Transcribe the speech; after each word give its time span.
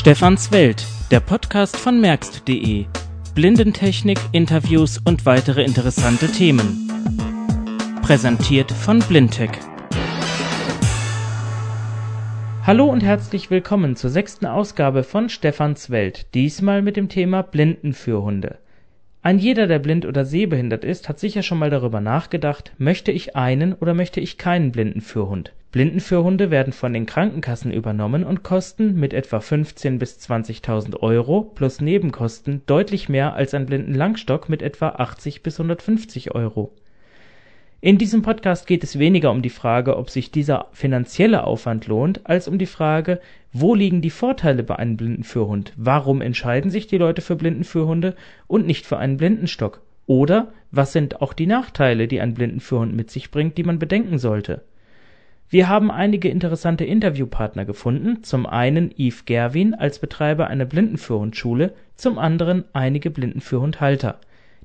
Stefans 0.00 0.50
Welt, 0.50 0.86
der 1.10 1.20
Podcast 1.20 1.76
von 1.76 2.00
merkst.de. 2.00 2.86
Blindentechnik, 3.34 4.18
Interviews 4.32 4.96
und 4.96 5.26
weitere 5.26 5.62
interessante 5.62 6.28
Themen. 6.28 6.88
Präsentiert 8.00 8.72
von 8.72 9.00
Blindtech. 9.00 9.50
Hallo 12.66 12.86
und 12.86 13.02
herzlich 13.02 13.50
willkommen 13.50 13.94
zur 13.94 14.08
sechsten 14.08 14.46
Ausgabe 14.46 15.04
von 15.04 15.28
Stefans 15.28 15.90
Welt, 15.90 16.28
diesmal 16.32 16.80
mit 16.80 16.96
dem 16.96 17.10
Thema 17.10 17.42
Blindenführhunde. 17.42 18.56
Ein 19.20 19.38
jeder, 19.38 19.66
der 19.66 19.80
blind 19.80 20.06
oder 20.06 20.24
sehbehindert 20.24 20.82
ist, 20.82 21.10
hat 21.10 21.18
sicher 21.18 21.42
schon 21.42 21.58
mal 21.58 21.68
darüber 21.68 22.00
nachgedacht, 22.00 22.72
möchte 22.78 23.12
ich 23.12 23.36
einen 23.36 23.74
oder 23.74 23.92
möchte 23.92 24.20
ich 24.20 24.38
keinen 24.38 24.72
Blindenführhund? 24.72 25.52
Blindenführhunde 25.72 26.50
werden 26.50 26.72
von 26.72 26.92
den 26.92 27.06
Krankenkassen 27.06 27.72
übernommen 27.72 28.24
und 28.24 28.42
kosten 28.42 28.98
mit 28.98 29.14
etwa 29.14 29.38
15.000 29.38 29.98
bis 29.98 30.18
20.000 30.18 30.96
Euro 31.00 31.42
plus 31.42 31.80
Nebenkosten 31.80 32.62
deutlich 32.66 33.08
mehr 33.08 33.34
als 33.34 33.54
ein 33.54 33.66
Blindenlangstock 33.66 34.48
mit 34.48 34.62
etwa 34.62 34.88
80 34.88 35.42
bis 35.42 35.60
150 35.60 36.34
Euro 36.34 36.72
in 37.82 37.96
diesem 37.96 38.20
Podcast 38.20 38.66
geht 38.66 38.84
es 38.84 38.98
weniger 38.98 39.30
um 39.30 39.40
die 39.40 39.48
Frage, 39.48 39.96
ob 39.96 40.10
sich 40.10 40.30
dieser 40.30 40.66
finanzielle 40.72 41.44
Aufwand 41.44 41.86
lohnt, 41.86 42.26
als 42.26 42.46
um 42.46 42.58
die 42.58 42.66
Frage, 42.66 43.22
wo 43.54 43.74
liegen 43.74 44.02
die 44.02 44.10
Vorteile 44.10 44.62
bei 44.62 44.76
einem 44.76 44.98
Blindenführhund? 44.98 45.72
Warum 45.78 46.20
entscheiden 46.20 46.70
sich 46.70 46.88
die 46.88 46.98
Leute 46.98 47.22
für 47.22 47.36
Blindenführhunde 47.36 48.16
und 48.46 48.66
nicht 48.66 48.84
für 48.84 48.98
einen 48.98 49.16
Blindenstock? 49.16 49.80
Oder 50.04 50.52
was 50.70 50.92
sind 50.92 51.22
auch 51.22 51.32
die 51.32 51.46
Nachteile, 51.46 52.06
die 52.06 52.20
ein 52.20 52.34
Blindenführhund 52.34 52.94
mit 52.94 53.10
sich 53.10 53.30
bringt, 53.30 53.56
die 53.56 53.64
man 53.64 53.78
bedenken 53.78 54.18
sollte? 54.18 54.62
Wir 55.50 55.68
haben 55.68 55.90
einige 55.90 56.28
interessante 56.28 56.84
Interviewpartner 56.84 57.64
gefunden, 57.64 58.22
zum 58.22 58.46
einen 58.46 58.90
Yves 58.96 59.24
Gerwin 59.26 59.74
als 59.74 59.98
Betreiber 59.98 60.46
einer 60.46 60.64
Blindenführhundschule, 60.64 61.74
zum 61.96 62.18
anderen 62.18 62.64
einige 62.72 63.10
Blindenführhundhalter 63.10 64.20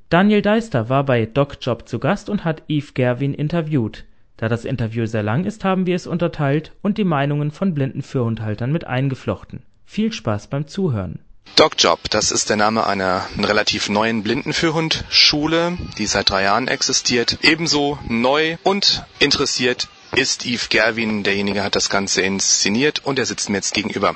Daniel 0.09 0.43
Deister 0.43 0.87
war 0.87 1.03
bei 1.03 1.25
DocJob 1.25 1.89
zu 1.89 1.97
Gast 1.97 2.29
und 2.29 2.45
hat 2.45 2.61
Yves 2.69 2.93
Gerwin 2.93 3.33
interviewt. 3.33 4.05
Da 4.37 4.47
das 4.47 4.63
Interview 4.63 5.07
sehr 5.07 5.23
lang 5.23 5.45
ist, 5.45 5.63
haben 5.63 5.87
wir 5.87 5.95
es 5.95 6.05
unterteilt 6.05 6.73
und 6.83 6.99
die 6.99 7.03
Meinungen 7.03 7.49
von 7.49 7.73
blinden 7.73 8.03
Führhundhaltern 8.03 8.71
mit 8.71 8.85
eingeflochten. 8.85 9.63
Viel 9.83 10.13
Spaß 10.13 10.47
beim 10.47 10.67
Zuhören. 10.67 11.19
DocJob, 11.55 12.09
das 12.11 12.31
ist 12.31 12.49
der 12.49 12.57
Name 12.57 12.85
einer 12.85 13.25
relativ 13.37 13.89
neuen 13.89 14.21
Blindenführhundschule, 14.21 15.77
die 15.97 16.05
seit 16.05 16.29
drei 16.29 16.43
Jahren 16.43 16.67
existiert. 16.67 17.39
Ebenso 17.41 17.97
neu 18.07 18.57
und 18.63 19.05
interessiert 19.19 19.87
ist 20.15 20.45
Yves 20.45 20.69
Gerwin, 20.69 21.23
derjenige 21.23 21.63
hat 21.63 21.75
das 21.75 21.89
Ganze 21.89 22.21
inszeniert 22.21 23.01
und 23.03 23.19
er 23.19 23.25
sitzt 23.25 23.49
mir 23.49 23.57
jetzt 23.57 23.73
gegenüber. 23.73 24.15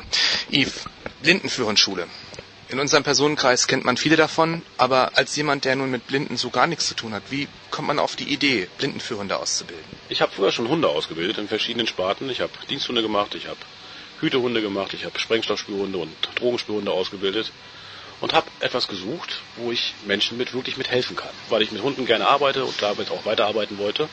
Yves, 0.51 0.85
Blindenführhundschule. 1.21 2.07
In 2.69 2.79
unserem 2.79 3.03
Personenkreis 3.03 3.65
kennt 3.67 3.83
man 3.83 3.97
viele 3.97 4.15
davon, 4.15 4.61
aber 4.77 5.17
als 5.17 5.35
jemand, 5.35 5.65
der 5.65 5.75
nun 5.75 5.89
mit 5.89 6.05
Blinden 6.05 6.37
so 6.37 6.51
gar 6.51 6.67
nichts 6.67 6.87
zu 6.87 6.93
tun 6.93 7.13
hat, 7.15 7.23
wie 7.31 7.47
kommt 7.71 7.87
man 7.87 7.97
auf 7.97 8.15
die 8.15 8.31
Idee, 8.31 8.67
Blindenführhunde 8.77 9.37
auszubilden? 9.37 9.83
Ich 10.07 10.21
habe 10.21 10.31
früher 10.31 10.51
schon 10.51 10.69
Hunde 10.69 10.87
ausgebildet 10.87 11.39
in 11.39 11.47
verschiedenen 11.47 11.87
Sparten. 11.87 12.29
Ich 12.29 12.41
habe 12.41 12.51
Diensthunde 12.69 13.01
gemacht, 13.01 13.33
ich 13.33 13.47
habe 13.47 13.57
Hütehunde 14.21 14.61
gemacht, 14.61 14.93
ich 14.93 15.03
habe 15.05 15.17
Sprengstoffspürhunde 15.17 15.97
und 15.97 16.13
Drogenspürhunde 16.35 16.91
ausgebildet 16.91 17.51
und 18.21 18.33
habe 18.33 18.47
etwas 18.59 18.87
gesucht, 18.87 19.41
wo 19.55 19.71
ich 19.71 19.95
Menschen 20.05 20.37
mit 20.37 20.53
wirklich 20.53 20.77
mit 20.77 20.89
helfen 20.89 21.15
kann, 21.15 21.33
weil 21.49 21.63
ich 21.63 21.71
mit 21.71 21.81
Hunden 21.81 22.05
gerne 22.05 22.27
arbeite 22.27 22.65
und 22.65 22.79
damit 22.81 23.09
auch 23.09 23.25
weiterarbeiten 23.25 23.79
wollte 23.79 24.07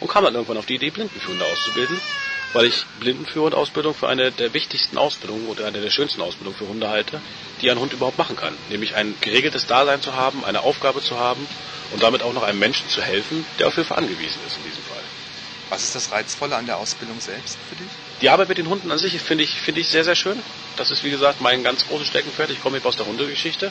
und 0.00 0.08
kam 0.08 0.24
dann 0.24 0.34
irgendwann 0.34 0.56
auf 0.58 0.66
die 0.66 0.76
Idee, 0.76 0.90
Blindenführhunde 0.90 1.44
auszubilden 1.44 2.00
weil 2.56 2.66
ich 2.66 2.86
Blindenführhundausbildung 3.00 3.94
für 3.94 4.08
eine 4.08 4.32
der 4.32 4.54
wichtigsten 4.54 4.96
Ausbildungen 4.96 5.46
oder 5.48 5.66
eine 5.66 5.80
der 5.80 5.90
schönsten 5.90 6.22
Ausbildungen 6.22 6.56
für 6.56 6.66
Hunde 6.66 6.88
halte, 6.88 7.20
die 7.60 7.70
ein 7.70 7.78
Hund 7.78 7.92
überhaupt 7.92 8.16
machen 8.16 8.36
kann. 8.36 8.56
Nämlich 8.70 8.94
ein 8.94 9.14
geregeltes 9.20 9.66
Dasein 9.66 10.00
zu 10.00 10.14
haben, 10.14 10.42
eine 10.42 10.62
Aufgabe 10.62 11.02
zu 11.02 11.18
haben 11.18 11.46
und 11.92 12.02
damit 12.02 12.22
auch 12.22 12.32
noch 12.32 12.42
einem 12.42 12.58
Menschen 12.58 12.88
zu 12.88 13.02
helfen, 13.02 13.44
der 13.58 13.68
auf 13.68 13.74
Hilfe 13.74 13.94
angewiesen 13.96 14.40
ist 14.46 14.56
in 14.56 14.64
diesem 14.64 14.82
Fall. 14.84 15.02
Was 15.68 15.82
ist 15.82 15.94
das 15.94 16.12
Reizvolle 16.12 16.56
an 16.56 16.64
der 16.64 16.78
Ausbildung 16.78 17.20
selbst 17.20 17.58
für 17.68 17.76
dich? 17.76 17.88
Die 18.22 18.30
Arbeit 18.30 18.48
mit 18.48 18.56
den 18.56 18.70
Hunden 18.70 18.90
an 18.90 18.98
sich 18.98 19.20
finde 19.20 19.44
ich, 19.44 19.50
finde 19.50 19.82
ich 19.82 19.88
sehr, 19.88 20.04
sehr 20.04 20.14
schön. 20.14 20.40
Das 20.76 20.90
ist, 20.90 21.04
wie 21.04 21.10
gesagt, 21.10 21.42
mein 21.42 21.62
ganz 21.62 21.86
großes 21.86 22.06
Steckenpferd. 22.06 22.50
Ich 22.50 22.62
komme 22.62 22.78
eben 22.78 22.86
aus 22.86 22.96
der 22.96 23.06
Hundegeschichte 23.06 23.70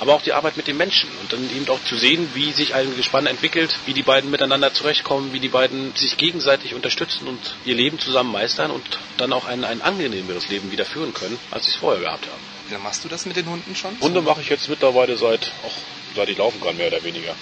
aber 0.00 0.14
auch 0.14 0.22
die 0.22 0.32
Arbeit 0.32 0.56
mit 0.56 0.66
den 0.66 0.78
Menschen 0.78 1.10
und 1.20 1.32
dann 1.32 1.44
eben 1.54 1.68
auch 1.68 1.84
zu 1.84 1.94
sehen, 1.96 2.30
wie 2.34 2.52
sich 2.52 2.74
ein 2.74 2.96
Gespann 2.96 3.26
entwickelt, 3.26 3.78
wie 3.84 3.92
die 3.92 4.02
beiden 4.02 4.30
miteinander 4.30 4.72
zurechtkommen, 4.72 5.32
wie 5.34 5.40
die 5.40 5.50
beiden 5.50 5.94
sich 5.94 6.16
gegenseitig 6.16 6.74
unterstützen 6.74 7.28
und 7.28 7.38
ihr 7.66 7.74
Leben 7.74 7.98
zusammen 7.98 8.32
meistern 8.32 8.70
und 8.70 8.82
dann 9.18 9.32
auch 9.34 9.44
ein, 9.44 9.62
ein 9.62 9.82
angenehmeres 9.82 10.48
Leben 10.48 10.72
wieder 10.72 10.86
führen 10.86 11.12
können, 11.12 11.38
als 11.50 11.64
sie 11.66 11.70
es 11.72 11.76
vorher 11.76 12.00
gehabt 12.00 12.26
haben. 12.26 12.40
Wie 12.66 12.72
lange 12.72 12.84
machst 12.84 13.04
du 13.04 13.08
das 13.08 13.26
mit 13.26 13.36
den 13.36 13.46
Hunden 13.46 13.76
schon? 13.76 14.00
Hunde 14.00 14.22
mache 14.22 14.40
ich 14.40 14.48
jetzt 14.48 14.70
mittlerweile 14.70 15.18
seit, 15.18 15.52
auch 15.66 15.76
seit 16.16 16.30
ich 16.30 16.38
laufen 16.38 16.60
kann, 16.62 16.78
mehr 16.78 16.86
oder 16.88 17.02
weniger. 17.04 17.36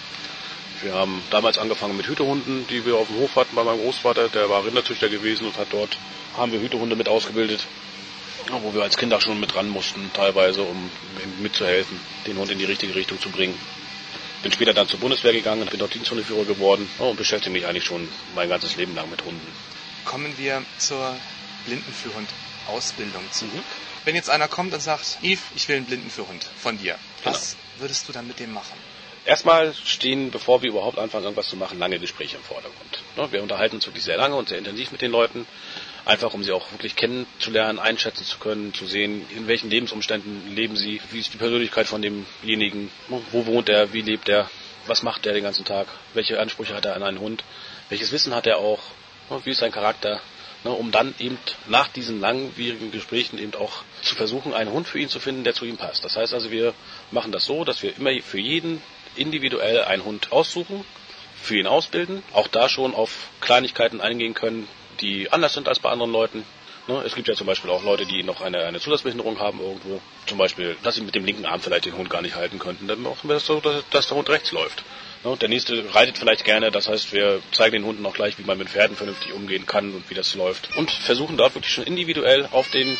Wir 0.82 0.94
haben 0.94 1.22
damals 1.30 1.58
angefangen 1.58 1.96
mit 1.96 2.06
Hütehunden, 2.08 2.66
die 2.68 2.84
wir 2.84 2.96
auf 2.96 3.06
dem 3.06 3.18
Hof 3.18 3.36
hatten 3.36 3.54
bei 3.54 3.62
meinem 3.62 3.80
Großvater. 3.80 4.28
Der 4.30 4.48
war 4.50 4.64
Rinderzüchter 4.64 5.08
gewesen 5.08 5.46
und 5.46 5.56
hat 5.58 5.68
dort, 5.70 5.96
haben 6.36 6.50
wir 6.52 6.60
Hütehunde 6.60 6.96
mit 6.96 7.08
ausgebildet 7.08 7.66
wo 8.50 8.74
wir 8.74 8.82
als 8.82 8.96
Kinder 8.96 9.20
schon 9.20 9.40
mit 9.40 9.54
ran 9.54 9.68
mussten, 9.68 10.10
teilweise, 10.14 10.62
um 10.62 10.90
mitzuhelfen, 11.40 11.98
den 12.26 12.38
Hund 12.38 12.50
in 12.50 12.58
die 12.58 12.64
richtige 12.64 12.94
Richtung 12.94 13.20
zu 13.20 13.30
bringen. 13.30 13.58
Bin 14.42 14.52
später 14.52 14.72
dann 14.72 14.88
zur 14.88 15.00
Bundeswehr 15.00 15.32
gegangen 15.32 15.62
und 15.62 15.70
bin 15.70 15.80
dort 15.80 15.94
Diensthundeführer 15.94 16.44
geworden 16.44 16.88
und 16.98 17.16
beschäftige 17.16 17.52
mich 17.52 17.66
eigentlich 17.66 17.84
schon 17.84 18.08
mein 18.34 18.48
ganzes 18.48 18.76
Leben 18.76 18.94
lang 18.94 19.10
mit 19.10 19.24
Hunden. 19.24 19.46
Kommen 20.04 20.32
wir 20.38 20.62
zur 20.78 21.16
Blindenführhund-Ausbildung 21.66 23.30
zurück. 23.32 23.52
Mhm. 23.52 23.88
Wenn 24.04 24.14
jetzt 24.14 24.30
einer 24.30 24.48
kommt 24.48 24.72
und 24.72 24.80
sagt, 24.80 25.18
Yves, 25.22 25.42
ich 25.56 25.68
will 25.68 25.76
einen 25.76 25.86
Blindenführhund 25.86 26.44
von 26.56 26.78
dir, 26.78 26.96
genau. 27.22 27.34
was 27.34 27.56
würdest 27.78 28.08
du 28.08 28.12
dann 28.12 28.26
mit 28.26 28.38
dem 28.38 28.54
machen? 28.54 28.74
Erstmal 29.26 29.74
stehen, 29.84 30.30
bevor 30.30 30.62
wir 30.62 30.70
überhaupt 30.70 30.98
anfangen, 30.98 31.24
irgendwas 31.24 31.48
zu 31.48 31.56
machen, 31.56 31.78
lange 31.78 31.98
Gespräche 31.98 32.36
im 32.36 32.42
Vordergrund. 32.42 33.02
Ne, 33.16 33.30
wir 33.30 33.42
unterhalten 33.42 33.74
uns 33.76 33.86
wirklich 33.86 34.04
sehr 34.04 34.16
lange 34.16 34.36
und 34.36 34.48
sehr 34.48 34.56
intensiv 34.56 34.90
mit 34.90 35.02
den 35.02 35.10
Leuten 35.10 35.46
einfach 36.08 36.32
um 36.32 36.42
sie 36.42 36.52
auch 36.52 36.72
wirklich 36.72 36.96
kennenzulernen, 36.96 37.78
einschätzen 37.78 38.24
zu 38.24 38.38
können, 38.38 38.72
zu 38.72 38.86
sehen, 38.86 39.26
in 39.36 39.46
welchen 39.46 39.68
Lebensumständen 39.68 40.54
leben 40.56 40.74
sie, 40.74 41.00
wie 41.10 41.20
ist 41.20 41.34
die 41.34 41.36
Persönlichkeit 41.36 41.86
von 41.86 42.00
demjenigen, 42.00 42.90
wo 43.30 43.44
wohnt 43.44 43.68
er, 43.68 43.92
wie 43.92 44.00
lebt 44.00 44.28
er, 44.30 44.50
was 44.86 45.02
macht 45.02 45.26
er 45.26 45.34
den 45.34 45.44
ganzen 45.44 45.66
Tag, 45.66 45.86
welche 46.14 46.40
Ansprüche 46.40 46.74
hat 46.74 46.86
er 46.86 46.96
an 46.96 47.02
einen 47.02 47.20
Hund, 47.20 47.44
welches 47.90 48.10
Wissen 48.10 48.34
hat 48.34 48.46
er 48.46 48.56
auch, 48.56 48.80
wie 49.44 49.50
ist 49.50 49.58
sein 49.58 49.70
Charakter, 49.70 50.22
ne, 50.64 50.70
um 50.70 50.90
dann 50.90 51.14
eben 51.18 51.36
nach 51.68 51.88
diesen 51.88 52.22
langwierigen 52.22 52.90
Gesprächen 52.90 53.38
eben 53.38 53.54
auch 53.54 53.82
zu 54.00 54.14
versuchen, 54.14 54.54
einen 54.54 54.72
Hund 54.72 54.88
für 54.88 54.98
ihn 54.98 55.10
zu 55.10 55.20
finden, 55.20 55.44
der 55.44 55.52
zu 55.52 55.66
ihm 55.66 55.76
passt. 55.76 56.06
Das 56.06 56.16
heißt 56.16 56.32
also, 56.32 56.50
wir 56.50 56.72
machen 57.10 57.32
das 57.32 57.44
so, 57.44 57.64
dass 57.64 57.82
wir 57.82 57.94
immer 57.94 58.12
für 58.22 58.40
jeden 58.40 58.80
individuell 59.14 59.84
einen 59.84 60.06
Hund 60.06 60.32
aussuchen, 60.32 60.86
für 61.42 61.58
ihn 61.58 61.66
ausbilden, 61.66 62.22
auch 62.32 62.48
da 62.48 62.70
schon 62.70 62.94
auf 62.94 63.28
Kleinigkeiten 63.42 64.00
eingehen 64.00 64.32
können, 64.32 64.66
die 65.00 65.30
anders 65.32 65.54
sind 65.54 65.68
als 65.68 65.78
bei 65.78 65.90
anderen 65.90 66.12
Leuten. 66.12 66.44
Ne? 66.88 67.02
Es 67.04 67.14
gibt 67.14 67.28
ja 67.28 67.34
zum 67.34 67.46
Beispiel 67.46 67.70
auch 67.70 67.82
Leute, 67.82 68.06
die 68.06 68.22
noch 68.22 68.40
eine, 68.40 68.64
eine 68.64 68.80
Zusatzbehinderung 68.80 69.38
haben 69.38 69.60
irgendwo. 69.60 70.00
Zum 70.26 70.38
Beispiel, 70.38 70.76
dass 70.82 70.94
sie 70.94 71.02
mit 71.02 71.14
dem 71.14 71.24
linken 71.24 71.44
Arm 71.44 71.60
vielleicht 71.60 71.84
den 71.84 71.96
Hund 71.96 72.08
gar 72.08 72.22
nicht 72.22 72.34
halten 72.34 72.58
könnten. 72.58 72.88
Dann 72.88 73.02
machen 73.02 73.28
wir 73.28 73.34
das 73.34 73.46
so, 73.46 73.60
dass, 73.60 73.84
dass 73.90 74.08
der 74.08 74.16
Hund 74.16 74.28
rechts 74.30 74.52
läuft. 74.52 74.82
Ne? 75.24 75.36
Der 75.36 75.48
nächste 75.48 75.94
reitet 75.94 76.18
vielleicht 76.18 76.44
gerne, 76.44 76.70
das 76.70 76.88
heißt, 76.88 77.12
wir 77.12 77.40
zeigen 77.52 77.74
den 77.74 77.84
Hunden 77.84 78.06
auch 78.06 78.14
gleich, 78.14 78.38
wie 78.38 78.44
man 78.44 78.56
mit 78.58 78.70
Pferden 78.70 78.96
vernünftig 78.96 79.32
umgehen 79.32 79.66
kann 79.66 79.92
und 79.92 80.08
wie 80.08 80.14
das 80.14 80.34
läuft. 80.34 80.76
Und 80.76 80.90
versuchen 80.90 81.36
dort 81.36 81.54
wirklich 81.54 81.72
schon 81.74 81.84
individuell 81.84 82.48
auf 82.52 82.70
den 82.70 82.96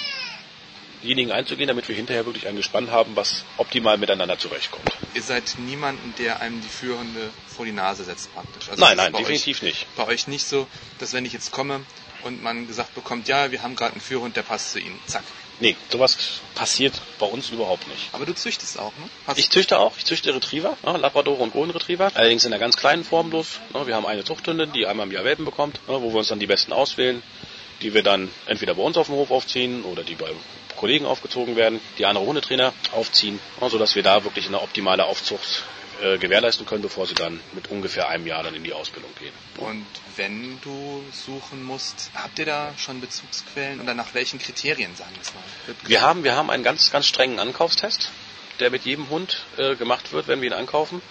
denjenigen 1.03 1.32
einzugehen, 1.32 1.69
damit 1.69 1.88
wir 1.88 1.97
hinterher 1.97 2.26
wirklich 2.26 2.47
ein 2.47 2.56
Gespann 2.56 2.91
haben, 2.91 3.16
was 3.16 3.44
optimal 3.56 3.98
miteinander 3.98 4.38
zurechtkommt. 4.38 4.91
Ihr 5.14 5.22
seid 5.22 5.56
niemanden, 5.59 6.14
der 6.19 6.41
einem 6.41 6.60
die 6.60 6.69
Führhunde 6.69 7.31
vor 7.47 7.64
die 7.64 7.72
Nase 7.72 8.04
setzt 8.04 8.32
praktisch. 8.34 8.69
Also 8.69 8.82
nein, 8.82 8.97
nein, 8.97 9.12
definitiv 9.12 9.59
euch, 9.59 9.62
nicht. 9.62 9.97
Bei 9.97 10.06
euch 10.06 10.28
nicht 10.28 10.47
so, 10.47 10.66
dass 10.98 11.12
wenn 11.12 11.25
ich 11.25 11.32
jetzt 11.32 11.53
komme 11.53 11.81
und 12.25 12.42
man 12.42 12.66
gesagt 12.66 12.94
bekommt, 12.94 13.28
ja, 13.28 13.50
wir 13.53 13.62
haben 13.62 13.76
gerade 13.76 13.92
einen 13.92 14.00
Führhund, 14.00 14.36
der 14.36 14.42
passt 14.42 14.72
zu 14.72 14.78
Ihnen. 14.78 14.98
Zack. 15.06 15.25
Nee, 15.60 15.76
sowas 15.91 16.16
passiert 16.54 17.01
bei 17.18 17.27
uns 17.27 17.51
überhaupt 17.51 17.89
nicht. 17.89 18.10
Aber 18.12 18.24
du 18.27 18.34
züchtest 18.34 18.78
auch, 18.78 18.92
ne? 18.98 19.10
Hast 19.27 19.39
ich 19.39 19.51
züchte 19.51 19.78
auch. 19.78 19.97
Ich 19.97 20.04
züchte 20.04 20.33
Retriever, 20.33 20.77
ne, 20.84 20.97
Labrador 20.98 21.41
und 21.41 21.53
Golden 21.53 21.72
Retriever. 21.72 22.12
Allerdings 22.15 22.44
in 22.44 22.53
einer 22.53 22.60
ganz 22.60 22.77
kleinen 22.77 23.03
Form 23.03 23.30
bloß. 23.30 23.59
Ne, 23.74 23.86
wir 23.86 23.97
haben 23.97 24.06
eine 24.06 24.22
Zuchthündin, 24.22 24.72
die 24.72 24.86
einmal 24.86 25.06
im 25.06 25.12
Jahr 25.12 25.24
Welpen 25.24 25.44
bekommt, 25.44 25.80
ne, 25.89 26.01
wo 26.01 26.12
wir 26.12 26.18
uns 26.18 26.28
dann 26.28 26.39
die 26.39 26.47
besten 26.47 26.72
auswählen, 26.72 27.22
die 27.83 27.95
wir 27.95 28.03
dann 28.03 28.30
entweder 28.47 28.75
bei 28.75 28.83
uns 28.83 28.97
auf 28.97 29.07
dem 29.07 29.16
Hof 29.16 29.30
aufziehen 29.30 29.84
oder 29.84 30.03
die 30.03 30.15
bei 30.15 30.30
Kollegen 30.77 31.07
aufgezogen 31.07 31.57
werden, 31.57 31.80
die 31.98 32.07
andere 32.07 32.25
Hundetrainer 32.25 32.72
aufziehen, 32.92 33.41
sodass 33.69 33.95
wir 33.95 34.03
da 34.03 34.25
wirklich 34.25 34.47
eine 34.47 34.60
optimale 34.60 35.04
Aufzucht 35.04 35.65
äh, 36.01 36.19
gewährleisten 36.19 36.65
können, 36.66 36.83
bevor 36.83 37.07
sie 37.07 37.15
dann 37.15 37.41
mit 37.53 37.69
ungefähr 37.69 38.09
einem 38.09 38.27
Jahr 38.27 38.45
dann 38.45 38.54
in 38.54 38.63
die 38.63 38.72
Ausbildung 38.72 39.10
gehen. 39.19 39.33
Und 39.57 39.86
wenn 40.16 40.60
du 40.60 41.03
suchen 41.13 41.65
musst, 41.65 42.10
habt 42.15 42.39
ihr 42.39 42.47
da 42.47 42.72
schon 42.77 43.01
Bezugsquellen 43.01 43.80
oder 43.80 43.95
nach 43.95 44.15
welchen 44.15 44.39
Kriterien, 44.39 44.95
sagen 44.95 45.10
wir 45.15 45.22
es 45.22 45.34
mal? 45.34 45.42
Wir 45.89 46.01
haben, 46.03 46.22
wir 46.22 46.36
haben 46.36 46.51
einen 46.51 46.63
ganz, 46.63 46.92
ganz 46.92 47.07
strengen 47.07 47.41
Ankaufstest, 47.41 48.10
der 48.60 48.71
mit 48.71 48.84
jedem 48.84 49.09
Hund 49.10 49.45
äh, 49.57 49.75
gemacht 49.75 50.13
wird, 50.13 50.28
wenn 50.28 50.41
wir 50.41 50.48
ihn 50.48 50.54
ankaufen. 50.54 51.03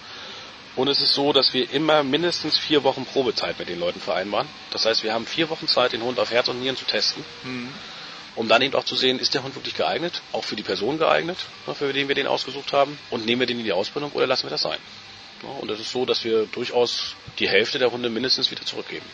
Und 0.78 0.88
es 0.88 1.02
ist 1.02 1.12
so, 1.12 1.32
dass 1.32 1.52
wir 1.52 1.70
immer 1.72 2.02
mindestens 2.02 2.56
vier 2.56 2.84
Wochen 2.84 3.04
Probezeit 3.04 3.58
mit 3.58 3.68
den 3.68 3.80
Leuten 3.80 4.00
vereinbaren. 4.00 4.48
Das 4.70 4.86
heißt, 4.86 5.02
wir 5.02 5.12
haben 5.12 5.26
vier 5.26 5.50
Wochen 5.50 5.68
Zeit, 5.68 5.92
den 5.92 6.02
Hund 6.02 6.18
auf 6.18 6.30
Herz 6.30 6.48
und 6.48 6.60
Nieren 6.60 6.76
zu 6.76 6.86
testen. 6.86 7.24
Mhm 7.42 7.68
um 8.38 8.46
dann 8.46 8.62
eben 8.62 8.74
auch 8.76 8.84
zu 8.84 8.94
sehen, 8.94 9.18
ist 9.18 9.34
der 9.34 9.42
Hund 9.42 9.56
wirklich 9.56 9.74
geeignet, 9.74 10.22
auch 10.32 10.44
für 10.44 10.54
die 10.54 10.62
Person 10.62 10.96
geeignet, 10.96 11.38
ne, 11.66 11.74
für 11.74 11.92
den 11.92 12.06
wir 12.06 12.14
den 12.14 12.28
ausgesucht 12.28 12.72
haben, 12.72 12.96
und 13.10 13.26
nehmen 13.26 13.40
wir 13.40 13.46
den 13.48 13.58
in 13.58 13.64
die 13.64 13.72
Ausbildung 13.72 14.12
oder 14.12 14.28
lassen 14.28 14.44
wir 14.44 14.50
das 14.50 14.62
sein. 14.62 14.78
Und 15.60 15.68
es 15.70 15.80
ist 15.80 15.90
so, 15.90 16.04
dass 16.04 16.22
wir 16.22 16.46
durchaus 16.46 17.16
die 17.40 17.48
Hälfte 17.48 17.80
der 17.80 17.90
Hunde 17.90 18.10
mindestens 18.10 18.52
wieder 18.52 18.64
zurückgeben. 18.64 19.06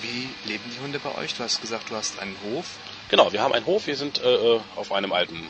Wie 0.00 0.28
leben 0.50 0.64
die 0.76 0.82
Hunde 0.82 0.98
bei 0.98 1.14
euch? 1.16 1.34
Du 1.34 1.44
hast 1.44 1.60
gesagt, 1.60 1.90
du 1.90 1.94
hast 1.94 2.18
einen 2.18 2.36
Hof. 2.44 2.66
Genau, 3.08 3.32
wir 3.32 3.40
haben 3.40 3.52
einen 3.52 3.66
Hof. 3.66 3.86
Wir 3.86 3.96
sind 3.96 4.20
äh, 4.20 4.34
äh 4.34 4.60
auf 4.74 4.90
einem 4.90 5.12
alten 5.12 5.48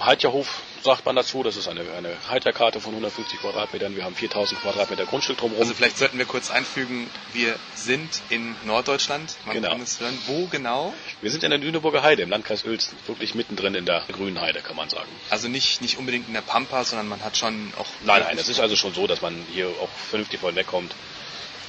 Haltjahrhof, 0.00 0.60
sagt 0.82 1.06
man 1.06 1.16
dazu. 1.16 1.42
Das 1.42 1.56
ist 1.56 1.68
eine, 1.68 1.80
eine 1.96 2.14
Halterkarte 2.28 2.80
von 2.80 2.92
150 2.92 3.40
Quadratmetern. 3.40 3.96
Wir 3.96 4.04
haben 4.04 4.14
4000 4.14 4.60
Quadratmeter 4.60 5.06
Grundstück 5.06 5.38
drumherum. 5.38 5.62
Also 5.62 5.74
vielleicht 5.74 5.96
sollten 5.96 6.18
wir 6.18 6.26
kurz 6.26 6.50
einfügen, 6.50 7.08
wir 7.32 7.56
sind 7.74 8.08
in 8.28 8.54
Norddeutschland. 8.64 9.36
Man 9.46 9.54
genau. 9.56 9.70
kann 9.70 9.80
es 9.80 9.98
hören. 9.98 10.18
Wo 10.26 10.46
genau? 10.46 10.92
Wir 11.22 11.30
sind 11.30 11.44
in 11.44 11.50
der 11.50 11.58
Lüneburger 11.58 12.02
Heide 12.02 12.22
im 12.22 12.30
Landkreis 12.30 12.64
Uelzen. 12.64 12.96
Wirklich 13.06 13.34
mittendrin 13.34 13.74
in 13.74 13.86
der 13.86 14.02
grünen 14.12 14.40
Heide, 14.40 14.60
kann 14.60 14.76
man 14.76 14.88
sagen. 14.90 15.08
Also 15.30 15.48
nicht, 15.48 15.80
nicht 15.80 15.98
unbedingt 15.98 16.28
in 16.28 16.34
der 16.34 16.42
Pampa, 16.42 16.84
sondern 16.84 17.08
man 17.08 17.22
hat 17.24 17.36
schon 17.36 17.72
auch... 17.78 17.86
Nein, 18.04 18.22
nein, 18.22 18.38
es 18.38 18.48
ist 18.48 18.60
also 18.60 18.76
schon 18.76 18.92
so, 18.92 19.06
dass 19.06 19.22
man 19.22 19.34
hier 19.52 19.68
auch 19.68 19.88
vernünftig 20.10 20.40
von 20.40 20.54
wegkommt. 20.54 20.94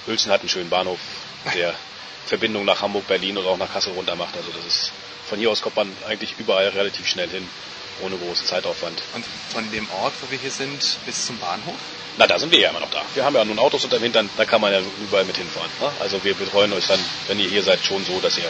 Uelzen 0.07 0.31
hat 0.31 0.41
einen 0.41 0.49
schönen 0.49 0.69
Bahnhof, 0.69 0.99
der 1.55 1.73
Verbindung 2.25 2.65
nach 2.65 2.81
Hamburg, 2.81 3.07
Berlin 3.07 3.37
oder 3.37 3.49
auch 3.49 3.57
nach 3.57 3.71
Kassel 3.71 3.93
runter 3.93 4.15
macht. 4.17 4.35
Also 4.35 4.49
das 4.51 4.65
ist, 4.65 4.91
von 5.29 5.39
hier 5.39 5.49
aus 5.49 5.61
kommt 5.61 5.77
man 5.77 5.91
eigentlich 6.07 6.35
überall 6.39 6.67
relativ 6.69 7.07
schnell 7.07 7.29
hin 7.29 7.47
ohne 8.01 8.17
großen 8.17 8.45
Zeitaufwand. 8.45 9.01
Und 9.13 9.25
von 9.51 9.69
dem 9.71 9.87
Ort, 10.01 10.13
wo 10.21 10.31
wir 10.31 10.37
hier 10.37 10.51
sind, 10.51 10.97
bis 11.05 11.25
zum 11.25 11.37
Bahnhof? 11.39 11.75
Na, 12.17 12.25
da 12.25 12.39
sind 12.39 12.51
wir 12.51 12.59
ja 12.59 12.69
immer 12.71 12.79
noch 12.79 12.89
da. 12.89 13.03
Wir 13.13 13.23
haben 13.23 13.35
ja 13.35 13.45
nun 13.45 13.59
Autos 13.59 13.83
unter 13.83 13.97
dem 13.97 14.03
Hintern, 14.03 14.29
da 14.37 14.45
kann 14.45 14.61
man 14.61 14.73
ja 14.73 14.81
überall 14.99 15.25
mit 15.25 15.37
hinfahren. 15.37 15.69
Ne? 15.79 15.91
Also 15.99 16.23
wir 16.23 16.33
betreuen 16.33 16.73
euch 16.73 16.87
dann, 16.87 16.99
wenn 17.27 17.39
ihr 17.39 17.47
hier 17.47 17.63
seid, 17.63 17.83
schon 17.85 18.03
so, 18.05 18.19
dass 18.19 18.37
ihr 18.37 18.49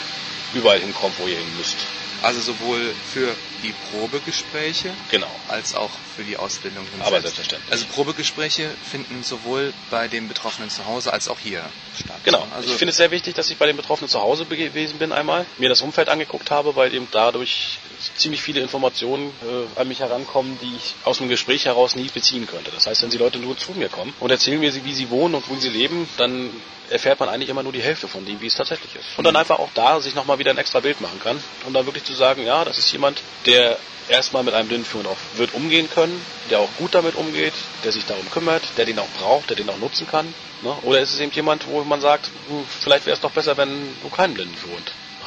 überall 0.53 0.79
hinkommt, 0.79 1.15
wo 1.19 1.27
ihr 1.27 1.37
hin 1.37 1.57
müsst. 1.57 1.77
Also 2.21 2.39
sowohl 2.39 2.93
für 3.13 3.35
die 3.63 3.73
Probegespräche 3.91 4.91
genau. 5.11 5.29
als 5.47 5.75
auch 5.75 5.89
für 6.15 6.23
die 6.23 6.37
Ausbildung. 6.37 6.85
Aber 6.99 7.21
selbstverständlich. 7.21 7.71
Also 7.71 7.85
Probegespräche 7.93 8.69
finden 8.89 9.23
sowohl 9.23 9.73
bei 9.89 10.07
den 10.07 10.27
Betroffenen 10.27 10.69
zu 10.69 10.85
Hause 10.85 11.13
als 11.13 11.27
auch 11.29 11.39
hier 11.39 11.63
statt. 11.97 12.19
Genau. 12.23 12.45
Also 12.55 12.69
ich 12.69 12.75
finde 12.75 12.91
es 12.91 12.97
sehr 12.97 13.11
wichtig, 13.11 13.35
dass 13.35 13.49
ich 13.49 13.57
bei 13.57 13.65
den 13.65 13.77
Betroffenen 13.77 14.09
zu 14.09 14.21
Hause 14.21 14.45
gewesen 14.45 14.99
bin 14.99 15.11
einmal, 15.11 15.45
mir 15.57 15.69
das 15.69 15.81
Umfeld 15.81 16.09
angeguckt 16.09 16.51
habe, 16.51 16.75
weil 16.75 16.93
eben 16.93 17.07
dadurch 17.11 17.79
ziemlich 18.15 18.41
viele 18.41 18.61
Informationen 18.61 19.31
äh, 19.41 19.79
an 19.79 19.87
mich 19.87 19.99
herankommen, 19.99 20.57
die 20.61 20.75
ich 20.75 20.95
aus 21.03 21.19
einem 21.19 21.29
Gespräch 21.29 21.65
heraus 21.65 21.95
nie 21.95 22.09
beziehen 22.13 22.47
könnte. 22.47 22.71
Das 22.71 22.87
heißt, 22.87 23.01
wenn 23.03 23.09
die 23.09 23.17
Leute 23.17 23.39
nur 23.39 23.57
zu 23.57 23.71
mir 23.73 23.89
kommen 23.89 24.13
und 24.19 24.29
erzählen 24.29 24.59
mir, 24.59 24.73
wie 24.85 24.93
sie 24.93 25.09
wohnen 25.09 25.35
und 25.35 25.49
wo 25.49 25.55
sie 25.55 25.69
leben, 25.69 26.07
dann 26.17 26.51
erfährt 26.89 27.19
man 27.19 27.29
eigentlich 27.29 27.49
immer 27.49 27.63
nur 27.63 27.73
die 27.73 27.81
Hälfte 27.81 28.07
von 28.07 28.25
dem, 28.25 28.39
wie 28.41 28.47
es 28.47 28.55
tatsächlich 28.55 28.95
ist. 28.95 29.17
Und 29.17 29.25
dann 29.25 29.35
einfach 29.35 29.59
auch 29.59 29.69
da 29.73 29.99
sich 29.99 30.15
nochmal 30.15 30.39
wieder 30.39 30.51
ein 30.51 30.57
extra 30.57 30.79
Bild 30.79 31.01
machen 31.01 31.19
kann, 31.21 31.41
um 31.65 31.73
dann 31.73 31.85
wirklich 31.85 32.03
zu 32.03 32.13
sagen, 32.13 32.45
ja, 32.45 32.63
das 32.65 32.77
ist 32.77 32.91
jemand, 32.91 33.21
der 33.47 33.77
erstmal 34.09 34.43
mit 34.43 34.53
einem 34.53 34.67
Blindenführer 34.67 35.09
auch 35.09 35.17
wird 35.37 35.53
umgehen 35.53 35.89
können, 35.89 36.23
der 36.49 36.59
auch 36.59 36.69
gut 36.77 36.95
damit 36.95 37.15
umgeht, 37.15 37.53
der 37.83 37.91
sich 37.91 38.05
darum 38.05 38.29
kümmert, 38.31 38.63
der 38.77 38.85
den 38.85 38.99
auch 38.99 39.09
braucht, 39.19 39.49
der 39.49 39.57
den 39.57 39.69
auch 39.69 39.77
nutzen 39.77 40.07
kann. 40.07 40.33
Ne? 40.61 40.75
Oder 40.83 40.99
ist 40.99 41.13
es 41.13 41.19
eben 41.19 41.31
jemand, 41.31 41.67
wo 41.67 41.83
man 41.83 42.01
sagt, 42.01 42.27
hm, 42.47 42.65
vielleicht 42.81 43.05
wäre 43.05 43.15
es 43.15 43.21
doch 43.21 43.31
besser, 43.31 43.57
wenn 43.57 43.95
du 44.01 44.09
keinen 44.09 44.33
Blindenführer 44.33 44.77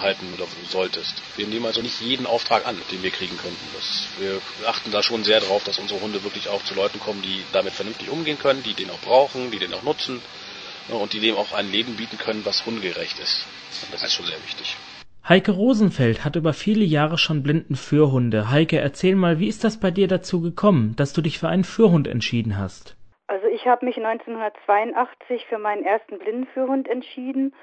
halten 0.00 0.32
oder 0.34 0.46
solltest. 0.70 1.12
Wir 1.36 1.46
nehmen 1.46 1.66
also 1.66 1.82
nicht 1.82 2.00
jeden 2.00 2.26
Auftrag 2.26 2.66
an, 2.66 2.80
den 2.90 3.02
wir 3.02 3.10
kriegen 3.10 3.36
könnten. 3.36 3.66
Das, 3.74 4.04
wir 4.18 4.40
achten 4.66 4.90
da 4.90 5.02
schon 5.02 5.24
sehr 5.24 5.40
darauf, 5.40 5.62
dass 5.64 5.78
unsere 5.78 6.00
Hunde 6.00 6.22
wirklich 6.24 6.48
auch 6.48 6.64
zu 6.64 6.74
Leuten 6.74 7.00
kommen, 7.00 7.20
die 7.22 7.44
damit 7.52 7.74
vernünftig 7.74 8.08
umgehen 8.08 8.38
können, 8.38 8.62
die 8.62 8.72
den 8.74 8.90
auch 8.90 9.00
brauchen, 9.00 9.50
die 9.50 9.58
den 9.58 9.74
auch 9.74 9.82
nutzen 9.82 10.22
und 10.88 11.12
die 11.12 11.20
dem 11.20 11.36
auch 11.36 11.52
ein 11.52 11.70
Leben 11.70 11.96
bieten 11.96 12.18
können, 12.18 12.44
was 12.44 12.64
hundgerecht 12.64 13.18
ist. 13.18 13.44
Und 13.82 13.92
das 13.94 14.02
ist 14.02 14.14
schon 14.14 14.26
sehr 14.26 14.42
wichtig. 14.46 14.74
Heike 15.28 15.52
Rosenfeld 15.52 16.24
hat 16.24 16.36
über 16.36 16.52
viele 16.52 16.84
Jahre 16.84 17.18
schon 17.18 17.42
Blindenführhunde. 17.42 18.50
Heike, 18.50 18.78
erzähl 18.78 19.14
mal, 19.14 19.38
wie 19.38 19.48
ist 19.48 19.62
das 19.64 19.78
bei 19.78 19.90
dir 19.90 20.08
dazu 20.08 20.40
gekommen, 20.40 20.94
dass 20.96 21.12
du 21.12 21.20
dich 21.20 21.38
für 21.38 21.48
einen 21.48 21.64
Führhund 21.64 22.08
entschieden 22.08 22.58
hast? 22.58 22.96
Also 23.26 23.46
ich 23.46 23.66
habe 23.66 23.84
mich 23.86 23.96
1982 23.96 25.46
für 25.46 25.58
meinen 25.58 25.84
ersten 25.84 26.18
Blindenführhund 26.18 26.88
entschieden, 26.88 27.54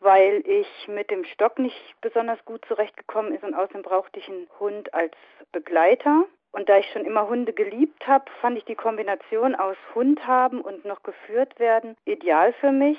weil 0.00 0.42
ich 0.46 0.66
mit 0.88 1.10
dem 1.10 1.24
Stock 1.24 1.58
nicht 1.58 1.76
besonders 2.00 2.44
gut 2.44 2.64
zurechtgekommen 2.66 3.32
ist 3.32 3.44
und 3.44 3.54
außerdem 3.54 3.82
brauchte 3.82 4.18
ich 4.18 4.28
einen 4.28 4.48
Hund 4.58 4.92
als 4.92 5.12
Begleiter. 5.52 6.24
Und 6.50 6.68
da 6.68 6.78
ich 6.78 6.90
schon 6.90 7.04
immer 7.04 7.28
Hunde 7.28 7.52
geliebt 7.52 8.06
habe, 8.06 8.24
fand 8.40 8.56
ich 8.56 8.64
die 8.64 8.74
Kombination 8.74 9.54
aus 9.54 9.76
Hund 9.94 10.26
haben 10.26 10.62
und 10.62 10.86
noch 10.86 11.02
geführt 11.02 11.58
werden 11.60 11.96
ideal 12.06 12.54
für 12.54 12.72
mich 12.72 12.98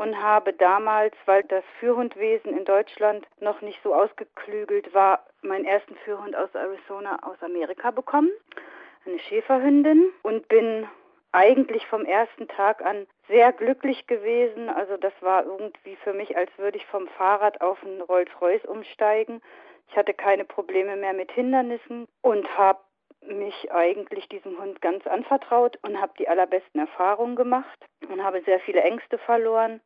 und 0.00 0.18
habe 0.22 0.54
damals, 0.54 1.14
weil 1.26 1.42
das 1.42 1.62
Führhundwesen 1.78 2.56
in 2.56 2.64
Deutschland 2.64 3.26
noch 3.38 3.60
nicht 3.60 3.78
so 3.84 3.94
ausgeklügelt 3.94 4.94
war, 4.94 5.26
meinen 5.42 5.66
ersten 5.66 5.94
Führhund 5.96 6.34
aus 6.34 6.48
Arizona 6.54 7.18
aus 7.22 7.36
Amerika 7.42 7.90
bekommen, 7.90 8.30
eine 9.04 9.18
Schäferhündin 9.18 10.06
und 10.22 10.48
bin 10.48 10.88
eigentlich 11.32 11.86
vom 11.86 12.06
ersten 12.06 12.48
Tag 12.48 12.82
an 12.82 13.06
sehr 13.28 13.52
glücklich 13.52 14.06
gewesen. 14.06 14.70
Also 14.70 14.96
das 14.96 15.12
war 15.20 15.44
irgendwie 15.44 15.96
für 15.96 16.14
mich, 16.14 16.34
als 16.34 16.50
würde 16.56 16.78
ich 16.78 16.86
vom 16.86 17.06
Fahrrad 17.18 17.60
auf 17.60 17.84
einen 17.84 18.00
Rolls-Royce 18.00 18.64
umsteigen. 18.64 19.42
Ich 19.90 19.98
hatte 19.98 20.14
keine 20.14 20.46
Probleme 20.46 20.96
mehr 20.96 21.12
mit 21.12 21.30
Hindernissen 21.30 22.08
und 22.22 22.48
habe 22.56 22.80
mich 23.26 23.70
eigentlich 23.72 24.28
diesem 24.28 24.58
Hund 24.58 24.80
ganz 24.80 25.06
anvertraut 25.06 25.78
und 25.82 26.00
habe 26.00 26.12
die 26.18 26.28
allerbesten 26.28 26.80
Erfahrungen 26.80 27.36
gemacht 27.36 27.86
und 28.08 28.22
habe 28.22 28.42
sehr 28.42 28.60
viele 28.60 28.82
Ängste 28.82 29.18
verloren, 29.18 29.80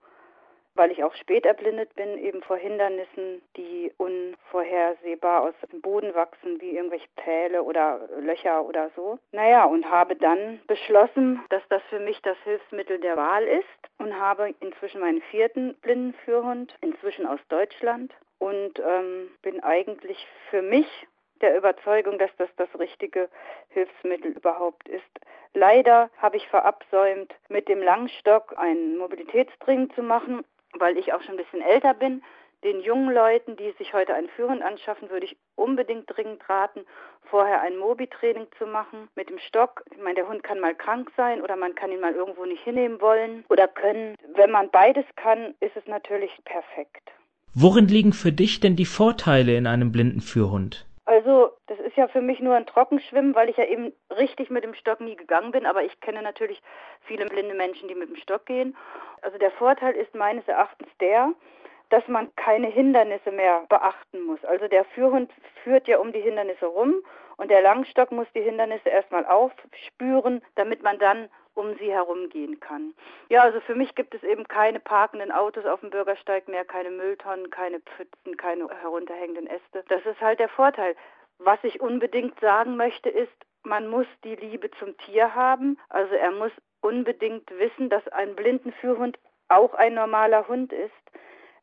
weil 0.75 0.91
ich 0.91 1.05
auch 1.05 1.15
spät 1.15 1.47
erblindet 1.47 1.95
bin, 1.95 2.19
eben 2.19 2.43
vor 2.43 2.57
Hindernissen, 2.57 3.43
die 3.57 3.93
unvorhersehbar 3.97 5.43
aus 5.43 5.55
dem 5.71 5.81
Boden 5.81 6.15
wachsen, 6.15 6.61
wie 6.61 6.77
irgendwelche 6.77 7.09
Pfähle 7.17 7.63
oder 7.63 8.09
Löcher 8.21 8.65
oder 8.65 8.91
so. 8.97 9.19
Naja, 9.33 9.65
und 9.65 9.89
habe 9.89 10.17
dann 10.17 10.61
beschlossen, 10.67 11.41
dass 11.51 11.63
das 11.69 11.83
für 11.91 12.01
mich 12.01 12.21
das 12.23 12.37
Hilfsmittel 12.45 12.99
der 12.99 13.17
Wahl 13.17 13.45
ist 13.45 13.65
und 13.99 14.19
habe 14.19 14.55
inzwischen 14.61 15.01
meinen 15.01 15.23
vierten 15.31 15.75
Blindenführhund, 15.83 16.77
inzwischen 16.81 17.27
aus 17.27 17.41
Deutschland 17.49 18.13
und 18.39 18.79
ähm, 18.81 19.31
bin 19.43 19.63
eigentlich 19.63 20.27
für 20.51 20.63
mich 20.63 20.87
der 21.41 21.57
Überzeugung, 21.57 22.19
dass 22.19 22.31
das 22.39 22.49
das 22.57 22.69
richtige 22.79 23.29
Hilfsmittel 23.71 24.33
überhaupt 24.33 24.89
ist. 24.89 25.03
Leider 25.53 26.11
habe 26.19 26.37
ich 26.37 26.49
verabsäumt, 26.49 27.33
mit 27.49 27.69
dem 27.69 27.83
Langstock 27.83 28.55
einen 28.59 28.99
Mobilitätstraining 28.99 29.93
zu 29.95 30.03
machen, 30.03 30.45
weil 30.79 30.99
ich 30.99 31.13
auch 31.13 31.23
schon 31.23 31.35
ein 31.35 31.45
bisschen 31.45 31.63
älter 31.63 31.95
bin. 31.95 32.23
Den 32.65 32.81
jungen 32.81 33.13
Leuten, 33.13 33.57
die 33.57 33.73
sich 33.73 33.93
heute 33.93 34.15
einen 34.15 34.31
Führhund 34.31 34.63
anschaffen, 34.63 35.11
würde 35.11 35.27
ich 35.27 35.37
unbedingt 35.55 36.07
dringend 36.07 36.49
raten, 36.49 36.87
vorher 37.25 37.61
ein 37.61 37.77
Mobi-Training 37.77 38.47
zu 38.59 38.67
machen 38.67 39.09
mit 39.15 39.29
dem 39.29 39.39
Stock. 39.39 39.85
Ich 39.91 39.99
meine, 39.99 40.15
der 40.15 40.29
Hund 40.29 40.43
kann 40.43 40.61
mal 40.61 40.75
krank 40.75 41.11
sein 41.17 41.43
oder 41.43 41.57
man 41.57 41.75
kann 41.75 41.93
ihn 41.93 42.01
mal 42.01 42.15
irgendwo 42.15 42.47
nicht 42.47 42.65
hinnehmen 42.65 43.01
wollen 43.01 43.45
oder 43.51 43.69
können. 43.69 44.17
Wenn 44.35 44.51
man 44.51 44.71
beides 44.71 45.05
kann, 45.17 45.55
ist 45.61 45.77
es 45.77 45.87
natürlich 45.87 46.31
perfekt. 46.45 47.11
Worin 47.55 47.87
liegen 47.87 48.13
für 48.13 48.33
dich 48.33 48.61
denn 48.61 48.77
die 48.77 48.87
Vorteile 48.87 49.57
in 49.57 49.67
einem 49.67 49.93
blinden 49.93 50.21
Führhund? 50.21 50.87
Also, 51.07 51.53
das 51.67 51.79
ist 51.81 51.97
ja 51.97 52.09
für 52.09 52.23
mich 52.23 52.41
nur 52.41 52.55
ein 52.55 52.65
Trockenschwimmen, 52.65 53.35
weil 53.35 53.51
ich 53.51 53.59
ja 53.59 53.65
eben 53.65 53.93
richtig 54.11 54.49
mit 54.49 54.65
dem 54.65 54.75
Stock 54.75 55.01
nie 55.01 55.17
gegangen 55.17 55.53
bin, 55.53 55.67
aber 55.67 55.85
ich 55.85 56.01
kenne 56.01 56.23
natürlich 56.23 56.63
viele 57.03 57.27
blinde 57.27 57.55
Menschen, 57.55 57.89
die 57.89 57.95
mit 57.95 58.09
dem 58.09 58.17
Stock 58.17 58.47
gehen. 58.47 58.75
Also 59.21 59.37
der 59.37 59.51
Vorteil 59.51 59.95
ist 59.95 60.15
meines 60.15 60.49
Erachtens 60.49 60.89
der, 61.01 61.33
dass 61.91 62.07
man 62.09 62.35
keine 62.37 62.69
Hindernisse 62.69 63.31
mehr 63.31 63.65
beachten 63.69 64.23
muss. 64.23 64.43
Also 64.45 64.67
der 64.67 64.85
Führhund 64.87 65.31
führt 65.63 65.89
ja 65.89 65.99
um 65.99 66.13
die 66.13 66.23
Hindernisse 66.23 66.67
rum 66.67 67.03
und 67.37 67.51
der 67.51 67.61
Langstock 67.61 68.11
muss 68.11 68.27
die 68.35 68.43
Hindernisse 68.43 68.89
erstmal 68.89 69.27
aufspüren, 69.27 70.43
damit 70.55 70.83
man 70.83 70.99
dann 70.99 71.29
um 71.55 71.77
sie 71.79 71.93
herumgehen 71.93 72.61
kann. 72.61 72.95
Ja, 73.29 73.43
also 73.43 73.61
für 73.61 73.75
mich 73.75 73.95
gibt 73.95 74.15
es 74.15 74.23
eben 74.23 74.47
keine 74.49 74.81
parkenden 74.81 75.33
Autos 75.33 75.65
auf 75.65 75.81
dem 75.81 75.91
Bürgersteig 75.91 76.49
mehr, 76.49 76.65
keine 76.65 76.91
Mülltonnen, 76.91 77.51
keine 77.51 77.81
Pfützen, 77.81 78.37
keine 78.37 78.69
herunterhängenden 78.69 79.47
Äste. 79.47 79.85
Das 79.89 80.05
ist 80.05 80.21
halt 80.21 80.41
der 80.41 80.49
Vorteil. 80.49 80.97
Was 81.39 81.59
ich 81.63 81.81
unbedingt 81.81 82.39
sagen 82.41 82.77
möchte, 82.77 83.09
ist, 83.09 83.33
man 83.63 83.89
muss 83.89 84.07
die 84.25 84.37
Liebe 84.37 84.71
zum 84.79 84.97
Tier 84.99 85.35
haben. 85.35 85.79
Also 85.89 86.15
er 86.15 86.31
muss 86.31 86.53
unbedingt 86.81 87.51
wissen, 87.59 87.89
dass 87.89 88.07
ein 88.09 88.35
Blindenführhund 88.37 89.19
auch 89.49 89.75
ein 89.75 89.95
normaler 89.95 90.47
Hund 90.49 90.73
ist. 90.73 90.93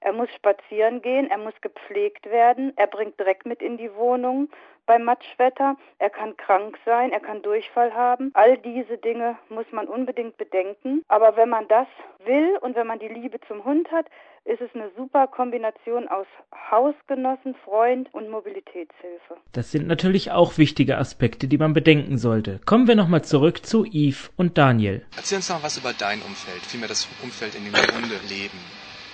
Er 0.01 0.13
muss 0.13 0.29
spazieren 0.36 1.01
gehen, 1.01 1.29
er 1.29 1.38
muss 1.38 1.53
gepflegt 1.62 2.25
werden, 2.25 2.74
er 2.75 2.88
bringt 2.88 3.20
Dreck 3.20 3.46
mit 3.46 3.62
in 3.62 3.77
die 3.77 3.93
Wohnung 3.96 4.50
beim 4.88 5.03
Matschwetter, 5.03 5.77
er 6.00 6.10
kann 6.10 6.36
krank 6.38 6.77
sein, 6.86 7.12
er 7.12 7.20
kann 7.20 7.41
Durchfall 7.41 7.93
haben. 7.93 8.31
All 8.34 8.58
diese 8.58 8.98
Dinge 8.98 9.38
muss 9.50 9.65
man 9.72 9.88
unbedingt 9.88 10.38
bedenken. 10.38 11.03
Aber 11.08 11.38
wenn 11.38 11.50
man 11.50 11.67
das 11.67 11.88
will 12.25 12.58
und 12.62 12.75
wenn 12.75 12.88
man 12.88 13.00
die 13.00 13.08
Liebe 13.08 13.39
zum 13.48 13.63
Hund 13.63 13.91
hat, 13.91 14.08
ist 14.43 14.60
es 14.60 14.70
eine 14.74 14.89
super 14.98 15.27
Kombination 15.27 16.08
aus 16.08 16.25
Hausgenossen, 16.72 17.53
Freund 17.63 18.12
und 18.12 18.29
Mobilitätshilfe. 18.29 19.38
Das 19.51 19.72
sind 19.72 19.88
natürlich 19.88 20.31
auch 20.31 20.58
wichtige 20.58 20.98
Aspekte, 20.98 21.48
die 21.48 21.60
man 21.60 21.74
bedenken 21.74 22.17
sollte. 22.17 22.60
Kommen 22.65 22.88
wir 22.88 22.96
nochmal 22.96 23.24
zurück 23.24 23.63
zu 23.65 23.86
Yves 23.86 24.31
und 24.36 24.58
Daniel. 24.58 25.05
Erzähl 25.15 25.38
uns 25.38 25.50
noch 25.50 25.63
was 25.63 25.77
über 25.77 25.93
dein 25.93 26.22
Umfeld, 26.24 26.65
vielmehr 26.65 26.89
das 26.89 27.08
Umfeld, 27.22 27.53
in 27.55 27.65
dem 27.65 27.74
die 27.74 27.96
Hunde 27.96 28.15
leben. 28.27 28.60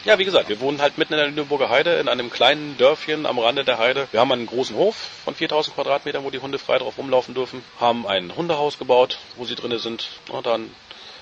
Ja, 0.06 0.18
wie 0.20 0.25
gesagt, 0.25 0.48
wir 0.48 0.60
wohnen 0.60 0.82
halt 0.82 0.98
mitten 0.98 1.13
in 1.13 1.20
der 1.20 1.27
Lüneburger 1.27 1.70
Heide, 1.70 1.96
in 1.96 2.08
einem 2.08 2.30
kleinen 2.30 2.77
Dörfchen 2.77 3.25
am 3.25 3.39
Rande 3.39 3.66
der 3.66 3.77
Heide. 3.77 4.08
Wir 4.12 4.20
haben 4.20 4.32
einen 4.32 4.46
großen 4.46 4.75
Hof 4.75 4.96
von 5.25 5.36
4000 5.36 5.75
Quadratmetern, 5.75 6.24
wo 6.24 6.30
die 6.30 6.39
Hunde 6.39 6.60
frei 6.60 6.77
drauf 6.77 6.98
rumlaufen 6.98 7.34
dürfen. 7.34 7.63
Haben 7.80 8.08
ein 8.08 8.36
Hundehaus 8.36 8.77
gebaut, 8.77 9.18
wo 9.36 9.46
sie 9.46 9.56
drinnen 9.56 9.80
sind. 9.80 10.08
Und 10.30 10.46
dann 10.46 10.70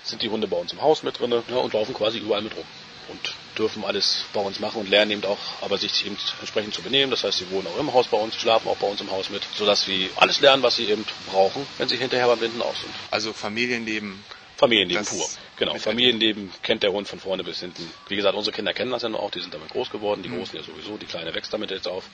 sind 0.03 0.21
die 0.21 0.29
Hunde 0.29 0.47
bei 0.47 0.57
uns 0.57 0.71
im 0.73 0.81
Haus 0.81 1.03
mit 1.03 1.19
drinne 1.19 1.41
ja, 1.49 1.57
und 1.57 1.73
laufen 1.73 1.93
quasi 1.95 2.19
überall 2.19 2.41
mit 2.41 2.55
rum. 2.55 2.65
Und 3.07 3.33
dürfen 3.57 3.83
alles 3.85 4.25
bei 4.33 4.41
uns 4.41 4.59
machen 4.59 4.81
und 4.81 4.89
lernen 4.89 5.11
eben 5.11 5.25
auch, 5.25 5.37
aber 5.61 5.77
sich 5.77 6.05
eben 6.05 6.17
entsprechend 6.39 6.73
zu 6.73 6.81
benehmen. 6.81 7.11
Das 7.11 7.23
heißt, 7.23 7.37
sie 7.37 7.49
wohnen 7.51 7.67
auch 7.67 7.79
im 7.79 7.93
Haus 7.93 8.07
bei 8.07 8.17
uns, 8.17 8.35
schlafen 8.35 8.67
auch 8.67 8.77
bei 8.77 8.87
uns 8.87 9.01
im 9.01 9.11
Haus 9.11 9.29
mit, 9.29 9.43
sodass 9.55 9.83
sie 9.83 10.09
alles 10.17 10.41
lernen, 10.41 10.63
was 10.63 10.75
sie 10.75 10.85
eben 10.85 11.05
brauchen, 11.31 11.65
wenn 11.77 11.87
sie 11.87 11.97
hinterher 11.97 12.27
beim 12.27 12.39
Blinden 12.39 12.61
aus 12.61 12.79
sind. 12.81 12.93
Also 13.11 13.33
Familienleben. 13.33 14.23
Familienleben 14.57 15.05
pur. 15.05 15.27
Genau, 15.57 15.75
Familienleben 15.75 16.51
kennt 16.63 16.83
der 16.83 16.91
Hund 16.91 17.07
von 17.07 17.19
vorne 17.19 17.43
bis 17.43 17.61
hinten. 17.61 17.89
Wie 18.09 18.15
gesagt, 18.17 18.35
unsere 18.35 18.53
Kinder 18.53 18.73
kennen 18.73 18.91
das 18.91 19.03
ja 19.03 19.09
noch 19.09 19.19
auch, 19.21 19.31
die 19.31 19.39
sind 19.39 19.53
damit 19.53 19.69
groß 19.69 19.89
geworden, 19.89 20.21
die 20.21 20.29
Großen 20.29 20.57
ja 20.57 20.63
sowieso, 20.63 20.97
die 20.97 21.05
Kleine 21.05 21.33
wächst 21.33 21.53
damit 21.53 21.71
jetzt 21.71 21.87
auf. 21.87 22.09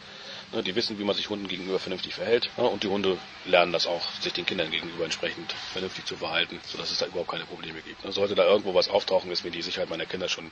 Ne, 0.53 0.61
Die 0.61 0.75
wissen, 0.75 0.99
wie 0.99 1.03
man 1.03 1.15
sich 1.15 1.29
Hunden 1.29 1.47
gegenüber 1.47 1.79
vernünftig 1.79 2.13
verhält. 2.13 2.49
Ja, 2.57 2.65
Und 2.65 2.83
die 2.83 2.87
Hunde 2.87 3.17
lernen 3.45 3.71
das 3.73 3.87
auch, 3.87 4.07
sich 4.19 4.33
den 4.33 4.45
Kindern 4.45 4.69
gegenüber 4.69 5.05
entsprechend 5.05 5.51
vernünftig 5.73 6.05
zu 6.05 6.17
verhalten, 6.17 6.59
sodass 6.67 6.91
es 6.91 6.99
da 6.99 7.07
überhaupt 7.07 7.31
keine 7.31 7.45
Probleme 7.45 7.81
gibt. 7.81 8.05
Ne, 8.05 8.11
Sollte 8.11 8.35
da 8.35 8.45
irgendwo 8.45 8.75
was 8.75 8.89
auftauchen, 8.89 9.31
ist 9.31 9.43
mir 9.43 9.51
die 9.51 9.61
Sicherheit 9.63 9.89
meiner 9.89 10.05
Kinder 10.05 10.29
schon 10.29 10.51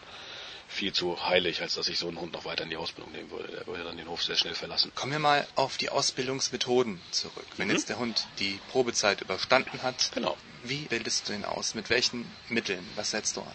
viel 0.69 0.93
zu 0.93 1.27
heilig, 1.27 1.61
als 1.61 1.73
dass 1.75 1.87
ich 1.89 1.97
so 1.99 2.07
einen 2.07 2.19
Hund 2.19 2.31
noch 2.33 2.45
weiter 2.45 2.63
in 2.63 2.69
die 2.69 2.77
Ausbildung 2.77 3.11
nehmen 3.11 3.31
würde. 3.31 3.47
Der 3.51 3.67
würde 3.67 3.83
dann 3.83 3.97
den 3.97 4.07
Hof 4.07 4.23
sehr 4.23 4.35
schnell 4.35 4.55
verlassen. 4.55 4.91
Kommen 4.95 5.11
wir 5.11 5.19
mal 5.19 5.45
auf 5.55 5.77
die 5.77 5.89
Ausbildungsmethoden 5.89 7.01
zurück. 7.11 7.45
Wenn 7.57 7.67
Mhm. 7.67 7.73
jetzt 7.73 7.89
der 7.89 7.97
Hund 7.99 8.27
die 8.37 8.59
Probezeit 8.69 9.21
überstanden 9.21 9.81
hat, 9.83 10.11
Genau. 10.13 10.37
wie 10.63 10.83
bildest 10.85 11.27
du 11.27 11.33
ihn 11.33 11.43
aus? 11.43 11.73
Mit 11.73 11.89
welchen 11.89 12.31
Mitteln? 12.49 12.87
Was 12.95 13.11
setzt 13.11 13.35
du 13.35 13.41
ein? 13.41 13.47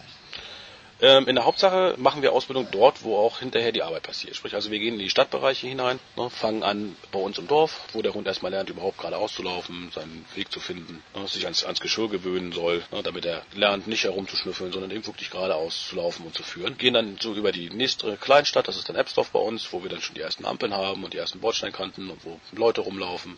Ähm, 1.01 1.27
in 1.27 1.35
der 1.35 1.43
Hauptsache 1.43 1.95
machen 1.97 2.21
wir 2.21 2.31
Ausbildung 2.31 2.69
dort, 2.71 3.03
wo 3.03 3.17
auch 3.17 3.39
hinterher 3.39 3.73
die 3.73 3.83
Arbeit 3.83 4.03
passiert. 4.03 4.33
Sprich, 4.33 4.55
also 4.55 4.71
wir 4.71 4.79
gehen 4.79 4.93
in 4.93 4.99
die 4.99 5.09
Stadtbereiche 5.09 5.67
hinein, 5.67 5.99
ne, 6.15 6.29
fangen 6.29 6.63
an 6.63 6.95
bei 7.11 7.19
uns 7.19 7.37
im 7.37 7.47
Dorf, 7.47 7.81
wo 7.91 8.01
der 8.01 8.13
Hund 8.13 8.27
erstmal 8.27 8.51
lernt, 8.51 8.69
überhaupt 8.69 8.99
geradeaus 8.99 9.33
zu 9.33 9.43
laufen, 9.43 9.91
seinen 9.93 10.25
Weg 10.35 10.53
zu 10.53 10.61
finden, 10.61 11.03
ne, 11.13 11.27
sich 11.27 11.43
ans, 11.43 11.65
ans 11.65 11.81
Geschirr 11.81 12.07
gewöhnen 12.07 12.53
soll, 12.53 12.81
ne, 12.93 13.03
damit 13.03 13.25
er 13.25 13.41
lernt, 13.53 13.87
nicht 13.87 14.05
herumzuschnüffeln, 14.05 14.71
sondern 14.71 14.91
eben 14.91 15.05
wirklich 15.05 15.31
geradeaus 15.31 15.85
zu 15.89 15.97
laufen 15.97 16.25
und 16.25 16.33
zu 16.33 16.43
führen. 16.43 16.77
Gehen 16.77 16.93
dann 16.93 17.17
so 17.19 17.33
über 17.33 17.51
die 17.51 17.69
nächste 17.69 18.15
Kleinstadt, 18.15 18.69
das 18.69 18.77
ist 18.77 18.87
dann 18.87 18.95
Ebsdorf 18.95 19.31
bei 19.31 19.39
uns, 19.39 19.73
wo 19.73 19.83
wir 19.83 19.89
dann 19.89 20.01
schon 20.01 20.15
die 20.15 20.21
ersten 20.21 20.45
Ampeln 20.45 20.73
haben 20.73 21.03
und 21.03 21.13
die 21.13 21.17
ersten 21.17 21.41
Bordsteinkanten 21.41 22.09
und 22.09 22.23
wo 22.23 22.39
Leute 22.53 22.79
rumlaufen. 22.79 23.37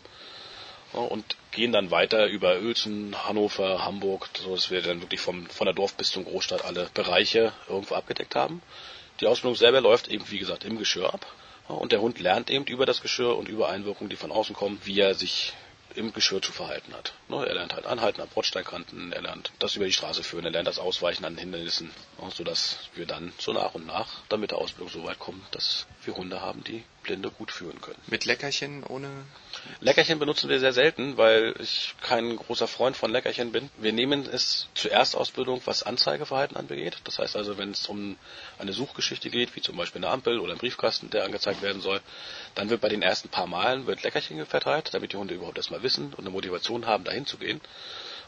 Und 0.93 1.35
gehen 1.51 1.71
dann 1.71 1.91
weiter 1.91 2.27
über 2.27 2.59
Uelzen, 2.59 3.15
Hannover, 3.27 3.83
Hamburg, 3.83 4.29
so 4.41 4.55
dass 4.55 4.71
wir 4.71 4.81
dann 4.81 5.01
wirklich 5.01 5.19
vom, 5.19 5.47
von 5.47 5.65
der 5.65 5.73
Dorf 5.73 5.95
bis 5.95 6.11
zum 6.11 6.23
Großstadt 6.23 6.63
alle 6.65 6.89
Bereiche 6.93 7.51
irgendwo 7.67 7.95
abgedeckt 7.95 8.35
haben. 8.35 8.61
Die 9.19 9.27
Ausbildung 9.27 9.55
selber 9.55 9.81
läuft 9.81 10.07
eben, 10.07 10.29
wie 10.29 10.39
gesagt, 10.39 10.63
im 10.63 10.77
Geschirr 10.77 11.13
ab. 11.13 11.25
Und 11.67 11.91
der 11.91 12.01
Hund 12.01 12.19
lernt 12.19 12.49
eben 12.49 12.65
über 12.65 12.85
das 12.85 13.01
Geschirr 13.01 13.35
und 13.35 13.49
über 13.49 13.69
Einwirkungen, 13.69 14.09
die 14.09 14.15
von 14.15 14.31
außen 14.31 14.55
kommen, 14.55 14.79
wie 14.85 14.99
er 14.99 15.15
sich 15.15 15.53
im 15.95 16.13
Geschirr 16.13 16.41
zu 16.41 16.51
verhalten 16.51 16.93
hat. 16.93 17.13
Ne, 17.27 17.45
Er 17.45 17.55
lernt 17.55 17.73
halt 17.73 17.85
anhalten 17.85 18.21
an 18.21 18.29
Bordsteinkanten, 18.29 19.11
er 19.11 19.21
lernt 19.23 19.51
das 19.59 19.75
über 19.75 19.85
die 19.85 19.91
Straße 19.91 20.23
führen, 20.23 20.45
er 20.45 20.51
lernt 20.51 20.67
das 20.67 20.79
Ausweichen 20.79 21.25
an 21.25 21.37
Hindernissen, 21.37 21.91
ja, 22.21 22.29
sodass 22.29 22.77
wir 22.93 23.05
dann 23.05 23.33
so 23.39 23.51
nach 23.51 23.73
und 23.73 23.87
nach 23.87 24.07
dann 24.29 24.39
mit 24.39 24.51
der 24.51 24.59
Ausbildung 24.59 24.89
so 24.93 25.03
weit 25.05 25.19
kommen, 25.19 25.43
dass 25.51 25.87
wir 26.05 26.15
Hunde 26.15 26.39
haben, 26.39 26.63
die 26.63 26.83
Blinde 27.03 27.31
gut 27.31 27.51
führen 27.51 27.81
können. 27.81 27.99
Mit 28.07 28.25
Leckerchen, 28.25 28.83
ohne 28.83 29.09
Leckerchen 29.79 30.19
benutzen 30.19 30.49
wir 30.49 30.59
sehr 30.59 30.73
selten, 30.73 31.17
weil 31.17 31.53
ich 31.59 31.93
kein 32.01 32.35
großer 32.35 32.67
Freund 32.67 32.97
von 32.97 33.11
Leckerchen 33.11 33.51
bin. 33.51 33.69
Wir 33.77 33.93
nehmen 33.93 34.27
es 34.31 34.67
zur 34.73 34.91
Erstausbildung, 34.91 35.61
was 35.65 35.83
Anzeigeverhalten 35.83 36.57
angeht. 36.57 36.97
Das 37.03 37.19
heißt 37.19 37.35
also, 37.35 37.57
wenn 37.57 37.71
es 37.71 37.87
um 37.87 38.17
eine 38.59 38.73
Suchgeschichte 38.73 39.29
geht, 39.29 39.55
wie 39.55 39.61
zum 39.61 39.77
Beispiel 39.77 40.03
eine 40.03 40.11
Ampel 40.11 40.39
oder 40.39 40.53
ein 40.53 40.57
Briefkasten, 40.57 41.09
der 41.09 41.25
angezeigt 41.25 41.61
werden 41.61 41.81
soll, 41.81 42.01
dann 42.55 42.69
wird 42.69 42.81
bei 42.81 42.89
den 42.89 43.01
ersten 43.01 43.29
paar 43.29 43.47
Malen 43.47 43.87
wird 43.87 44.03
Leckerchen 44.03 44.45
verteilt, 44.45 44.93
damit 44.93 45.13
die 45.13 45.17
Hunde 45.17 45.33
überhaupt 45.35 45.57
erstmal 45.57 45.83
wissen 45.83 46.13
und 46.13 46.19
eine 46.19 46.29
Motivation 46.29 46.85
haben, 46.85 47.03
dahin 47.03 47.25
zu 47.25 47.37
gehen. 47.37 47.61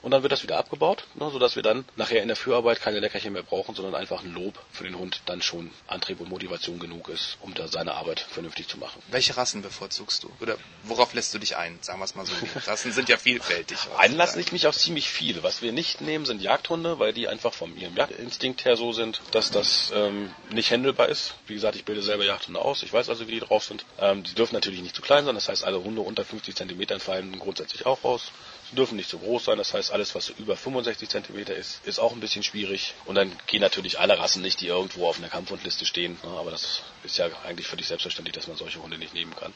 Und 0.01 0.11
dann 0.11 0.21
wird 0.21 0.31
das 0.31 0.43
wieder 0.43 0.57
abgebaut, 0.57 1.05
ne, 1.15 1.29
sodass 1.31 1.55
wir 1.55 1.63
dann 1.63 1.85
nachher 1.95 2.21
in 2.21 2.27
der 2.27 2.37
Führarbeit 2.37 2.81
keine 2.81 2.99
Leckerchen 2.99 3.33
mehr 3.33 3.43
brauchen, 3.43 3.75
sondern 3.75 3.95
einfach 3.95 4.23
ein 4.23 4.33
Lob 4.33 4.57
für 4.71 4.83
den 4.83 4.97
Hund 4.97 5.21
dann 5.25 5.41
schon 5.41 5.71
Antrieb 5.87 6.21
und 6.21 6.29
Motivation 6.29 6.79
genug 6.79 7.09
ist, 7.09 7.37
um 7.41 7.53
da 7.53 7.67
seine 7.67 7.93
Arbeit 7.95 8.19
vernünftig 8.19 8.67
zu 8.67 8.77
machen. 8.77 9.01
welche 9.11 9.35
Rassen 9.35 9.61
bevorzugst 9.61 10.23
du? 10.23 10.31
Oder 10.39 10.57
worauf 10.83 11.13
lässt 11.13 11.33
du 11.33 11.39
dich 11.39 11.57
ein? 11.57 11.77
Sagen 11.81 11.99
wir 11.99 12.05
es 12.05 12.15
mal 12.15 12.25
so. 12.25 12.33
Rassen 12.65 12.91
sind 12.91 13.09
ja 13.09 13.17
vielfältig. 13.17 13.77
Einlasse 13.97 14.39
ich 14.39 14.51
mich 14.51 14.67
auf 14.67 14.77
ziemlich 14.77 15.09
viele. 15.09 15.43
Was 15.43 15.61
wir 15.61 15.71
nicht 15.71 16.01
nehmen, 16.01 16.25
sind 16.25 16.41
Jagdhunde, 16.41 16.99
weil 16.99 17.13
die 17.13 17.27
einfach 17.27 17.53
von 17.53 17.75
ihrem 17.77 17.95
Jagdinstinkt 17.95 18.65
her 18.65 18.77
so 18.77 18.93
sind, 18.93 19.21
dass 19.31 19.51
das 19.51 19.91
ähm, 19.93 20.33
nicht 20.51 20.71
händelbar 20.71 21.09
ist. 21.09 21.33
Wie 21.47 21.53
gesagt, 21.53 21.75
ich 21.75 21.85
bilde 21.85 22.01
selber 22.01 22.25
Jagdhunde 22.25 22.61
aus. 22.61 22.83
Ich 22.83 22.93
weiß 22.93 23.09
also, 23.09 23.27
wie 23.27 23.33
die 23.33 23.39
drauf 23.39 23.63
sind. 23.63 23.85
Ähm, 23.99 24.23
die 24.23 24.33
dürfen 24.33 24.55
natürlich 24.55 24.81
nicht 24.81 24.95
zu 24.95 25.01
klein 25.01 25.25
sein. 25.25 25.35
Das 25.35 25.49
heißt, 25.49 25.63
alle 25.63 25.83
Hunde 25.83 26.01
unter 26.01 26.23
50 26.23 26.55
Zentimetern 26.55 26.99
fallen 26.99 27.37
grundsätzlich 27.39 27.85
auch 27.85 28.03
raus. 28.03 28.31
Sie 28.69 28.75
dürfen 28.75 28.95
nicht 28.97 29.09
zu 29.09 29.17
groß 29.19 29.45
sein. 29.45 29.57
Das 29.57 29.73
heißt, 29.73 29.91
alles, 29.91 30.13
was 30.15 30.27
so 30.27 30.33
über 30.37 30.55
65 30.55 31.09
Zentimeter 31.09 31.55
ist, 31.55 31.83
ist 31.85 31.99
auch 31.99 32.11
ein 32.11 32.19
bisschen 32.19 32.43
schwierig. 32.43 32.93
Und 33.05 33.15
dann 33.15 33.35
gehen 33.47 33.61
natürlich 33.61 33.99
alle 33.99 34.19
Rassen 34.19 34.41
nicht, 34.41 34.61
die 34.61 34.67
irgendwo 34.67 35.07
auf 35.07 35.17
einer 35.17 35.29
Kampfhundliste 35.29 35.85
stehen. 35.85 36.19
Ja, 36.23 36.29
aber 36.29 36.51
das 36.51 36.81
ist 37.03 37.17
ja 37.17 37.27
eigentlich 37.45 37.67
völlig 37.67 37.87
selbstverständlich, 37.87 38.35
dass 38.35 38.47
man 38.47 38.57
solche 38.57 38.81
Hunde 38.81 38.97
nicht 38.97 39.13
nehmen 39.13 39.35
kann. 39.35 39.53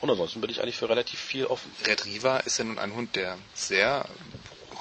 Und 0.00 0.10
ansonsten 0.10 0.40
bin 0.40 0.50
ich 0.50 0.60
eigentlich 0.60 0.76
für 0.76 0.88
relativ 0.88 1.20
viel 1.20 1.46
offen. 1.46 1.70
Retriever 1.86 2.42
ist 2.46 2.58
ja 2.58 2.64
nun 2.64 2.78
ein 2.78 2.94
Hund, 2.94 3.14
der 3.16 3.38
sehr 3.54 4.06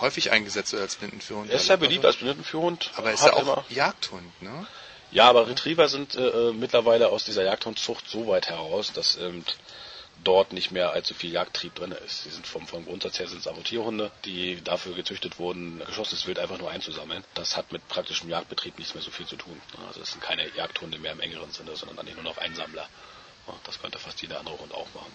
häufig 0.01 0.31
eingesetzt 0.31 0.71
wird 0.71 0.81
als 0.81 0.95
Blindenführhund. 0.95 1.49
Er 1.49 1.57
ist 1.57 1.67
sehr 1.67 1.77
beliebt 1.77 2.05
als 2.05 2.17
Blindenführhund. 2.17 2.91
Aber 2.95 3.09
er 3.09 3.13
ist 3.13 3.23
ja 3.25 3.33
auch 3.33 3.41
immer- 3.41 3.65
Jagdhund, 3.69 4.41
ne? 4.41 4.65
Ja, 5.11 5.29
aber 5.29 5.47
Retriever 5.47 5.89
sind 5.89 6.15
äh, 6.15 6.27
äh, 6.49 6.53
mittlerweile 6.53 7.09
aus 7.09 7.23
dieser 7.23 7.43
Jagdhundzucht 7.43 8.09
so 8.09 8.25
weit 8.27 8.49
heraus, 8.49 8.91
dass 8.93 9.15
ähm, 9.17 9.45
dort 10.23 10.53
nicht 10.53 10.71
mehr 10.71 10.91
allzu 10.91 11.13
viel 11.13 11.31
Jagdtrieb 11.31 11.75
drin 11.75 11.91
ist. 11.91 12.23
Sie 12.23 12.29
sind 12.29 12.45
vom, 12.47 12.67
vom 12.67 12.85
Grundsatz 12.85 13.19
her 13.19 13.27
sind 13.27 13.39
es 13.39 13.47
Abortierhunde, 13.47 14.11
die 14.25 14.61
dafür 14.63 14.93
gezüchtet 14.95 15.39
wurden, 15.39 15.79
geschossenes 15.85 16.25
Wild 16.27 16.39
einfach 16.39 16.57
nur 16.57 16.69
einzusammeln. 16.71 17.23
Das 17.33 17.57
hat 17.57 17.71
mit 17.71 17.87
praktischem 17.87 18.29
Jagdbetrieb 18.29 18.77
nichts 18.77 18.93
mehr 18.93 19.03
so 19.03 19.11
viel 19.11 19.25
zu 19.27 19.35
tun. 19.35 19.59
Also 19.87 20.01
es 20.01 20.11
sind 20.11 20.21
keine 20.21 20.47
Jagdhunde 20.55 20.97
mehr 20.99 21.11
im 21.11 21.19
engeren 21.19 21.51
Sinne, 21.51 21.75
sondern 21.75 21.99
eigentlich 21.99 22.15
nur 22.15 22.23
noch 22.23 22.37
Einsammler. 22.37 22.87
Das 23.65 23.79
könnte 23.81 23.99
fast 23.99 24.21
jeder 24.21 24.39
andere 24.39 24.57
Hund 24.57 24.73
auch 24.73 24.87
machen. 24.93 25.11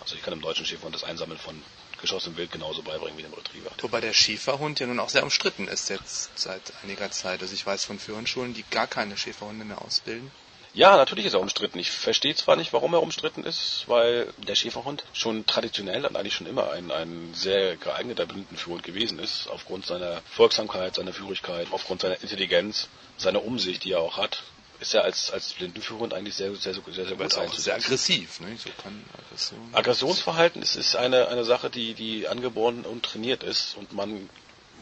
Also 0.00 0.16
ich 0.16 0.22
kann 0.22 0.32
im 0.34 0.40
deutschen 0.42 0.66
Schäferhund 0.66 0.94
das 0.94 1.04
Einsammeln 1.04 1.38
von 1.38 1.60
geschossenem 2.00 2.36
Wild 2.36 2.52
genauso 2.52 2.82
beibringen 2.82 3.16
wie 3.18 3.22
dem 3.22 3.32
Retriever. 3.32 3.70
Wobei 3.80 4.00
der 4.00 4.12
Schäferhund 4.12 4.80
ja 4.80 4.86
nun 4.86 5.00
auch 5.00 5.08
sehr 5.08 5.22
umstritten 5.22 5.68
ist 5.68 5.88
jetzt 5.88 6.38
seit 6.38 6.72
einiger 6.82 7.10
Zeit. 7.10 7.40
Also 7.42 7.54
ich 7.54 7.64
weiß 7.64 7.84
von 7.84 7.98
Führenschulen, 7.98 8.52
die 8.54 8.64
gar 8.70 8.86
keine 8.86 9.16
Schäferhunde 9.16 9.64
mehr 9.64 9.80
ausbilden. 9.82 10.30
Ja, 10.74 10.96
natürlich 10.96 11.26
ist 11.26 11.34
er 11.34 11.40
umstritten. 11.40 11.78
Ich 11.78 11.92
verstehe 11.92 12.34
zwar 12.34 12.56
nicht, 12.56 12.72
warum 12.72 12.92
er 12.94 13.02
umstritten 13.02 13.44
ist, 13.44 13.84
weil 13.86 14.32
der 14.48 14.56
Schäferhund 14.56 15.04
schon 15.12 15.46
traditionell 15.46 16.04
und 16.04 16.16
eigentlich 16.16 16.34
schon 16.34 16.48
immer 16.48 16.72
ein, 16.72 16.90
ein 16.90 17.32
sehr 17.32 17.76
geeigneter 17.76 18.26
Blindenführhund 18.26 18.82
gewesen 18.82 19.20
ist, 19.20 19.46
aufgrund 19.48 19.86
seiner 19.86 20.20
Folgsamkeit, 20.28 20.96
seiner 20.96 21.12
Führigkeit, 21.12 21.68
aufgrund 21.70 22.00
seiner 22.00 22.20
Intelligenz, 22.20 22.88
seiner 23.16 23.44
Umsicht, 23.44 23.84
die 23.84 23.92
er 23.92 24.00
auch 24.00 24.16
hat. 24.16 24.42
Ist 24.80 24.94
er 24.94 25.04
als, 25.04 25.30
als 25.30 25.52
Blindenführhund 25.52 26.12
eigentlich 26.12 26.34
sehr, 26.34 26.52
sehr, 26.56 26.74
sehr, 26.74 26.82
sehr, 26.92 27.06
sehr 27.06 27.16
gut 27.16 27.34
auch 27.36 27.54
sehr 27.54 27.76
aggressiv, 27.76 28.40
ne? 28.40 28.56
So 28.58 28.68
kann 28.82 29.04
Aggression. 29.16 29.68
Aggressionsverhalten 29.72 30.60
ist, 30.60 30.74
ist 30.74 30.96
eine, 30.96 31.28
eine 31.28 31.44
Sache, 31.44 31.70
die, 31.70 31.94
die 31.94 32.26
angeboren 32.26 32.84
und 32.84 33.04
trainiert 33.04 33.44
ist 33.44 33.76
und 33.76 33.92
man 33.92 34.28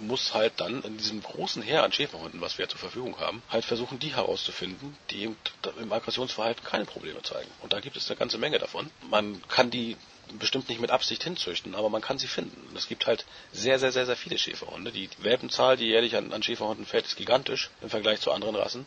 muss 0.03 0.35
halt 0.35 0.55
dann 0.59 0.83
in 0.83 0.99
diesem 0.99 1.23
großen 1.23 1.63
Heer 1.63 1.83
an 1.83 1.93
Schäferhunden, 1.93 2.41
was 2.41 2.59
wir 2.59 2.69
zur 2.69 2.79
Verfügung 2.79 3.19
haben, 3.19 3.43
halt 3.49 3.65
versuchen, 3.65 3.99
die 3.99 4.15
herauszufinden, 4.15 4.97
die 5.11 5.35
im 5.81 5.93
Aggressionsverhalten 5.93 6.65
keine 6.65 6.85
Probleme 6.85 7.23
zeigen. 7.23 7.51
Und 7.63 7.73
da 7.73 7.81
gibt 7.81 7.97
es 7.97 8.11
eine 8.11 8.19
ganze 8.19 8.39
Menge 8.39 8.59
davon. 8.59 8.91
Man 9.11 9.41
kann 9.49 9.71
die 9.71 9.97
bestimmt 10.39 10.69
nicht 10.69 10.81
mit 10.81 10.91
Absicht 10.91 11.25
hinzüchten, 11.25 11.75
aber 11.75 11.91
man 11.91 12.01
kann 12.01 12.19
sie 12.19 12.27
finden. 12.27 12.75
Es 12.77 12.89
gibt 12.89 13.07
halt 13.07 13.25
sehr, 13.53 13.79
sehr, 13.79 13.93
sehr, 13.93 14.07
sehr 14.07 14.17
viele 14.17 14.39
Schäferhunde. 14.39 14.93
Die 14.93 15.09
Welpenzahl, 15.19 15.77
die 15.77 15.87
jährlich 15.87 16.17
an, 16.17 16.33
an 16.33 16.43
Schäferhunden 16.43 16.87
fällt, 16.87 17.07
ist 17.07 17.17
gigantisch 17.17 17.71
im 17.81 17.91
Vergleich 17.91 18.21
zu 18.21 18.33
anderen 18.33 18.57
Rassen. 18.57 18.87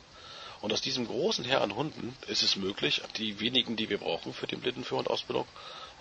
Und 0.62 0.74
aus 0.74 0.82
diesem 0.82 1.06
großen 1.06 1.46
Heer 1.46 1.62
an 1.62 1.76
Hunden 1.76 2.16
ist 2.28 2.42
es 2.42 2.56
möglich, 2.56 3.02
die 3.18 3.40
wenigen, 3.40 3.76
die 3.76 3.90
wir 3.90 4.00
brauchen 4.00 4.34
für 4.34 4.48
die 4.48 4.56
Blindenführundausbildung, 4.56 5.48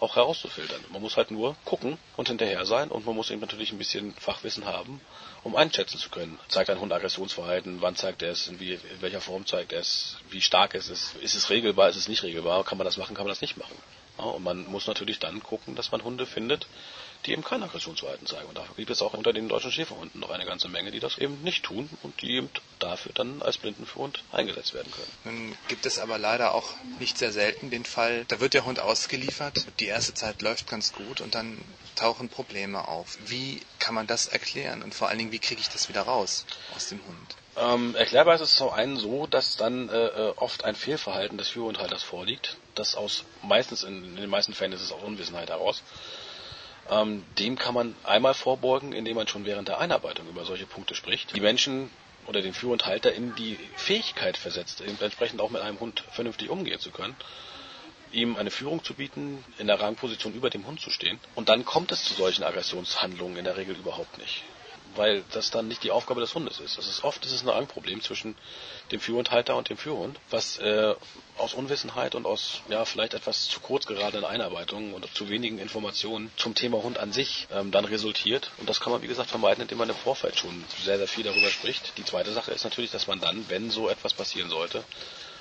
auch 0.04 0.16
herauszufiltern. 0.16 0.80
Man 0.90 1.02
muss 1.02 1.16
halt 1.16 1.30
nur 1.30 1.56
gucken 1.64 1.98
und 2.16 2.28
hinterher 2.28 2.64
sein 2.66 2.90
und 2.90 3.06
man 3.06 3.14
muss 3.14 3.30
eben 3.30 3.40
natürlich 3.40 3.72
ein 3.72 3.78
bisschen 3.78 4.12
Fachwissen 4.14 4.66
haben, 4.66 5.00
um 5.42 5.56
einschätzen 5.56 5.98
zu 5.98 6.10
können. 6.10 6.38
Zeigt 6.48 6.70
ein 6.70 6.80
Hund 6.80 6.92
Aggressionsverhalten? 6.92 7.80
Wann 7.80 7.96
zeigt 7.96 8.22
er 8.22 8.30
es? 8.30 8.46
In, 8.46 8.60
wie, 8.60 8.74
in 8.74 9.00
welcher 9.00 9.20
Form 9.20 9.46
zeigt 9.46 9.72
er 9.72 9.80
es? 9.80 10.16
Wie 10.30 10.40
stark 10.40 10.74
ist 10.74 10.88
es? 10.88 11.14
Ist 11.20 11.34
es 11.34 11.50
regelbar? 11.50 11.88
Ist 11.88 11.96
es 11.96 12.08
nicht 12.08 12.22
regelbar? 12.22 12.64
Kann 12.64 12.78
man 12.78 12.84
das 12.84 12.96
machen? 12.96 13.14
Kann 13.14 13.24
man 13.24 13.32
das 13.32 13.40
nicht 13.40 13.56
machen? 13.56 13.76
Und 14.16 14.44
man 14.44 14.66
muss 14.66 14.86
natürlich 14.86 15.18
dann 15.18 15.42
gucken, 15.42 15.74
dass 15.74 15.90
man 15.90 16.02
Hunde 16.04 16.26
findet, 16.26 16.66
die 17.26 17.32
eben 17.32 17.42
kein 17.42 17.62
Aggressionsverhalten 17.62 18.26
zeigen. 18.26 18.48
Und 18.48 18.56
dafür 18.56 18.74
gibt 18.76 18.90
es 18.90 19.02
auch 19.02 19.14
unter 19.14 19.32
den 19.32 19.48
deutschen 19.48 19.72
Schäferhunden 19.72 20.20
noch 20.20 20.30
eine 20.30 20.44
ganze 20.44 20.68
Menge, 20.68 20.90
die 20.90 21.00
das 21.00 21.18
eben 21.18 21.42
nicht 21.42 21.64
tun 21.64 21.88
und 22.02 22.20
die 22.22 22.36
eben 22.36 22.50
dafür 22.78 23.12
dann 23.14 23.42
als 23.42 23.58
Blindenführhund 23.58 24.22
eingesetzt 24.30 24.74
werden 24.74 24.92
können. 24.92 25.36
Nun 25.36 25.58
gibt 25.68 25.86
es 25.86 25.98
aber 25.98 26.18
leider 26.18 26.54
auch 26.54 26.74
nicht 27.00 27.18
sehr 27.18 27.32
selten 27.32 27.70
den 27.70 27.84
Fall, 27.84 28.24
da 28.28 28.40
wird 28.40 28.54
der 28.54 28.64
Hund 28.64 28.78
ausgeliefert, 28.78 29.66
die 29.80 29.86
erste 29.86 30.14
Zeit 30.14 30.42
läuft 30.42 30.68
ganz 30.68 30.92
gut 30.92 31.20
und 31.20 31.34
dann 31.34 31.58
tauchen 31.96 32.28
Probleme 32.28 32.86
auf. 32.88 33.18
Wie 33.26 33.60
kann 33.78 33.94
man 33.94 34.06
das 34.06 34.26
erklären 34.26 34.82
und 34.82 34.94
vor 34.94 35.08
allen 35.08 35.18
Dingen, 35.18 35.32
wie 35.32 35.38
kriege 35.38 35.60
ich 35.60 35.68
das 35.68 35.88
wieder 35.88 36.02
raus 36.02 36.44
aus 36.76 36.88
dem 36.88 37.00
Hund? 37.06 37.36
Ähm, 37.56 37.94
erklärbar 37.94 38.34
ist 38.34 38.40
es 38.40 38.56
zum 38.56 38.70
einen 38.70 38.96
so, 38.96 39.26
dass 39.26 39.56
dann 39.56 39.88
äh, 39.88 40.06
äh, 40.06 40.32
oft 40.36 40.64
ein 40.64 40.74
Fehlverhalten 40.74 41.38
des 41.38 41.48
Führerhalters 41.48 42.02
vorliegt. 42.02 42.56
Das 42.74 42.96
aus 42.96 43.24
meistens 43.42 43.84
in, 43.84 44.04
in, 44.04 44.16
den 44.16 44.30
meisten 44.30 44.54
Fällen 44.54 44.72
ist 44.72 44.82
es 44.82 44.90
aus 44.90 45.02
Unwissenheit 45.02 45.50
heraus. 45.50 45.82
Ähm, 46.90 47.24
dem 47.38 47.56
kann 47.56 47.74
man 47.74 47.94
einmal 48.02 48.34
vorbeugen, 48.34 48.92
indem 48.92 49.16
man 49.16 49.28
schon 49.28 49.46
während 49.46 49.68
der 49.68 49.78
Einarbeitung 49.78 50.28
über 50.28 50.44
solche 50.44 50.66
Punkte 50.66 50.94
spricht. 50.94 51.34
Die 51.36 51.40
Menschen 51.40 51.90
oder 52.26 52.42
den 52.42 52.54
Führerhalter 52.54 53.12
in 53.12 53.34
die 53.36 53.56
Fähigkeit 53.76 54.36
versetzt, 54.36 54.82
entsprechend 55.00 55.40
auch 55.40 55.50
mit 55.50 55.62
einem 55.62 55.78
Hund 55.78 56.02
vernünftig 56.10 56.50
umgehen 56.50 56.80
zu 56.80 56.90
können 56.90 57.16
ihm 58.12 58.36
eine 58.36 58.52
Führung 58.52 58.84
zu 58.84 58.94
bieten, 58.94 59.44
in 59.58 59.66
der 59.66 59.80
Rangposition 59.80 60.34
über 60.34 60.48
dem 60.48 60.64
Hund 60.68 60.80
zu 60.80 60.88
stehen. 60.88 61.18
Und 61.34 61.48
dann 61.48 61.64
kommt 61.64 61.90
es 61.90 62.04
zu 62.04 62.14
solchen 62.14 62.44
Aggressionshandlungen 62.44 63.36
in 63.38 63.44
der 63.44 63.56
Regel 63.56 63.74
überhaupt 63.74 64.18
nicht 64.18 64.44
weil 64.96 65.24
das 65.32 65.50
dann 65.50 65.68
nicht 65.68 65.82
die 65.84 65.90
Aufgabe 65.90 66.20
des 66.20 66.34
Hundes 66.34 66.60
ist. 66.60 66.78
Das 66.78 66.86
ist 66.88 67.04
oft 67.04 67.24
ist 67.24 67.32
es 67.32 67.42
ein 67.42 67.48
Rangproblem 67.48 68.00
zwischen 68.02 68.36
dem 68.92 69.00
Führhundhalter 69.00 69.56
und 69.56 69.68
dem 69.68 69.76
Führhund, 69.76 70.18
was 70.30 70.58
äh, 70.58 70.94
aus 71.38 71.54
Unwissenheit 71.54 72.14
und 72.14 72.26
aus 72.26 72.60
ja 72.68 72.84
vielleicht 72.84 73.14
etwas 73.14 73.48
zu 73.48 73.60
kurz 73.60 73.86
geradenen 73.86 74.24
Einarbeitungen 74.24 74.94
und 74.94 75.06
zu 75.14 75.28
wenigen 75.28 75.58
Informationen 75.58 76.30
zum 76.36 76.54
Thema 76.54 76.82
Hund 76.82 76.98
an 76.98 77.12
sich 77.12 77.46
ähm, 77.52 77.70
dann 77.70 77.84
resultiert. 77.84 78.50
Und 78.58 78.68
das 78.68 78.80
kann 78.80 78.92
man 78.92 79.02
wie 79.02 79.08
gesagt 79.08 79.30
vermeiden, 79.30 79.62
indem 79.62 79.78
man 79.78 79.88
im 79.88 79.96
Vorfeld 79.96 80.38
schon 80.38 80.64
sehr 80.82 80.98
sehr 80.98 81.08
viel 81.08 81.24
darüber 81.24 81.48
spricht. 81.50 81.96
Die 81.98 82.04
zweite 82.04 82.32
Sache 82.32 82.52
ist 82.52 82.64
natürlich, 82.64 82.90
dass 82.90 83.06
man 83.06 83.20
dann, 83.20 83.44
wenn 83.48 83.70
so 83.70 83.88
etwas 83.88 84.14
passieren 84.14 84.50
sollte, 84.50 84.84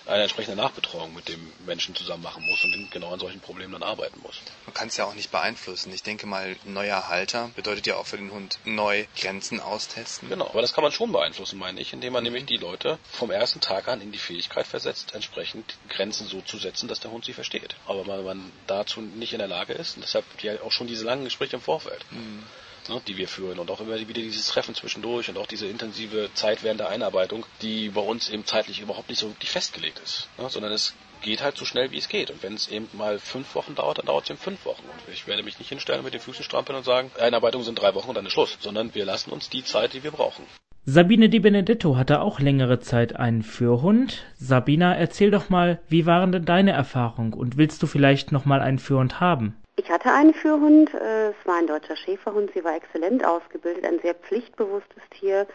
eine 0.05 0.23
entsprechende 0.23 0.61
Nachbetreuung 0.61 1.13
mit 1.13 1.27
dem 1.29 1.51
Menschen 1.65 1.95
zusammen 1.95 2.23
machen 2.23 2.43
muss 2.45 2.63
und 2.63 2.91
genau 2.91 3.13
an 3.13 3.19
solchen 3.19 3.39
Problemen 3.39 3.73
dann 3.73 3.83
arbeiten 3.83 4.19
muss. 4.21 4.41
Man 4.65 4.73
kann 4.73 4.89
es 4.89 4.97
ja 4.97 5.05
auch 5.05 5.13
nicht 5.13 5.31
beeinflussen. 5.31 5.93
Ich 5.93 6.03
denke 6.03 6.25
mal, 6.25 6.55
neuer 6.65 7.07
Halter 7.07 7.51
bedeutet 7.55 7.87
ja 7.87 7.95
auch 7.95 8.05
für 8.05 8.17
den 8.17 8.31
Hund 8.31 8.59
neu 8.65 9.05
Grenzen 9.17 9.59
austesten. 9.59 10.29
Genau, 10.29 10.47
aber 10.47 10.61
das 10.61 10.73
kann 10.73 10.83
man 10.83 10.91
schon 10.91 11.11
beeinflussen, 11.11 11.57
meine 11.57 11.79
ich, 11.79 11.93
indem 11.93 12.13
man 12.13 12.23
nämlich 12.23 12.45
die 12.45 12.57
Leute 12.57 12.99
vom 13.11 13.31
ersten 13.31 13.61
Tag 13.61 13.87
an 13.87 14.01
in 14.01 14.11
die 14.11 14.19
Fähigkeit 14.19 14.67
versetzt, 14.67 15.13
entsprechend 15.13 15.75
Grenzen 15.89 16.27
so 16.27 16.41
zu 16.41 16.57
setzen, 16.57 16.87
dass 16.87 16.99
der 16.99 17.11
Hund 17.11 17.25
sie 17.25 17.33
versteht. 17.33 17.75
Aber 17.85 18.05
wenn 18.05 18.25
man 18.25 18.51
dazu 18.67 19.01
nicht 19.01 19.33
in 19.33 19.39
der 19.39 19.47
Lage 19.47 19.73
ist, 19.73 19.95
und 19.95 20.03
deshalb 20.03 20.25
ja 20.41 20.61
auch 20.61 20.71
schon 20.71 20.87
diese 20.87 21.05
langen 21.05 21.23
Gespräche 21.23 21.55
im 21.55 21.61
Vorfeld. 21.61 22.03
Mhm 22.11 22.43
ne, 22.89 23.01
die 23.07 23.17
wir 23.17 23.27
führen 23.27 23.59
und 23.59 23.69
auch 23.71 23.81
immer 23.81 23.95
wieder 23.95 24.21
dieses 24.21 24.47
Treffen 24.47 24.75
zwischendurch 24.75 25.29
und 25.29 25.37
auch 25.37 25.47
diese 25.47 25.67
intensive 25.67 26.29
Zeit 26.33 26.63
während 26.63 26.79
der 26.79 26.89
Einarbeitung, 26.89 27.45
die 27.61 27.89
bei 27.89 28.01
uns 28.01 28.29
eben 28.29 28.45
zeitlich 28.45 28.81
überhaupt 28.81 29.09
nicht 29.09 29.19
so 29.19 29.29
wirklich 29.29 29.49
festgelegt 29.49 29.99
ist, 30.03 30.29
ne, 30.37 30.49
sondern 30.49 30.71
es 30.71 30.93
geht 31.21 31.41
halt 31.41 31.57
so 31.57 31.65
schnell, 31.65 31.91
wie 31.91 31.97
es 31.97 32.09
geht. 32.09 32.29
Und 32.29 32.43
wenn 32.43 32.53
es 32.53 32.67
eben 32.67 32.87
mal 32.93 33.17
fünf 33.17 33.55
Wochen 33.55 33.75
dauert, 33.75 33.97
dann 33.97 34.05
dauert 34.05 34.25
es 34.25 34.29
eben 34.29 34.39
fünf 34.39 34.65
Wochen. 34.65 34.83
Und 34.83 35.13
ich 35.13 35.25
werde 35.25 35.41
mich 35.41 35.57
nicht 35.57 35.69
hinstellen 35.69 35.99
und 35.99 36.05
mit 36.05 36.13
den 36.13 36.21
Füßen 36.21 36.43
strampeln 36.43 36.77
und 36.77 36.83
sagen, 36.83 37.11
Einarbeitung 37.19 37.63
sind 37.63 37.81
drei 37.81 37.95
Wochen 37.95 38.09
und 38.09 38.15
dann 38.15 38.25
ist 38.25 38.33
Schluss, 38.33 38.57
sondern 38.59 38.93
wir 38.93 39.05
lassen 39.05 39.31
uns 39.31 39.49
die 39.49 39.63
Zeit, 39.63 39.93
die 39.93 40.03
wir 40.03 40.11
brauchen. 40.11 40.45
Sabine 40.85 41.29
Di 41.29 41.39
Benedetto 41.39 41.95
hatte 41.95 42.19
auch 42.19 42.41
längere 42.41 42.81
Zeit 42.81 43.15
einen 43.15 43.41
Führhund. 43.41 44.25
Sabina, 44.35 44.93
erzähl 44.93 45.31
doch 45.31 45.49
mal, 45.49 45.79
wie 45.87 46.05
waren 46.05 46.33
denn 46.33 46.43
deine 46.43 46.73
Erfahrungen 46.73 47.33
und 47.33 47.55
willst 47.55 47.81
du 47.81 47.87
vielleicht 47.87 48.33
noch 48.33 48.43
mal 48.43 48.59
einen 48.59 48.79
Führhund 48.79 49.21
haben? 49.21 49.55
Ich 49.75 49.89
hatte 49.89 50.11
einen 50.11 50.35
Führhund, 50.35 50.93
äh, 50.93 51.29
es 51.29 51.45
war 51.45 51.55
ein 51.55 51.65
deutscher 51.65 51.95
Schäferhund, 51.95 52.51
sie 52.53 52.63
war 52.63 52.75
exzellent 52.75 53.25
ausgebildet, 53.25 53.85
ein 53.85 53.99
sehr 53.99 54.13
pflichtbewusstes 54.13 55.01
Tier, 55.09 55.47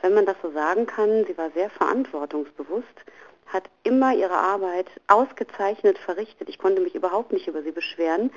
wenn 0.00 0.14
man 0.14 0.24
das 0.24 0.36
so 0.40 0.50
sagen 0.50 0.86
kann. 0.86 1.26
Sie 1.26 1.36
war 1.36 1.50
sehr 1.50 1.68
verantwortungsbewusst, 1.68 3.04
hat 3.46 3.64
immer 3.82 4.14
ihre 4.14 4.36
Arbeit 4.36 4.86
ausgezeichnet 5.08 5.98
verrichtet. 5.98 6.48
Ich 6.48 6.58
konnte 6.58 6.80
mich 6.80 6.94
überhaupt 6.94 7.32
nicht 7.32 7.48
über 7.48 7.62
sie 7.62 7.70
beschweren. 7.70 8.32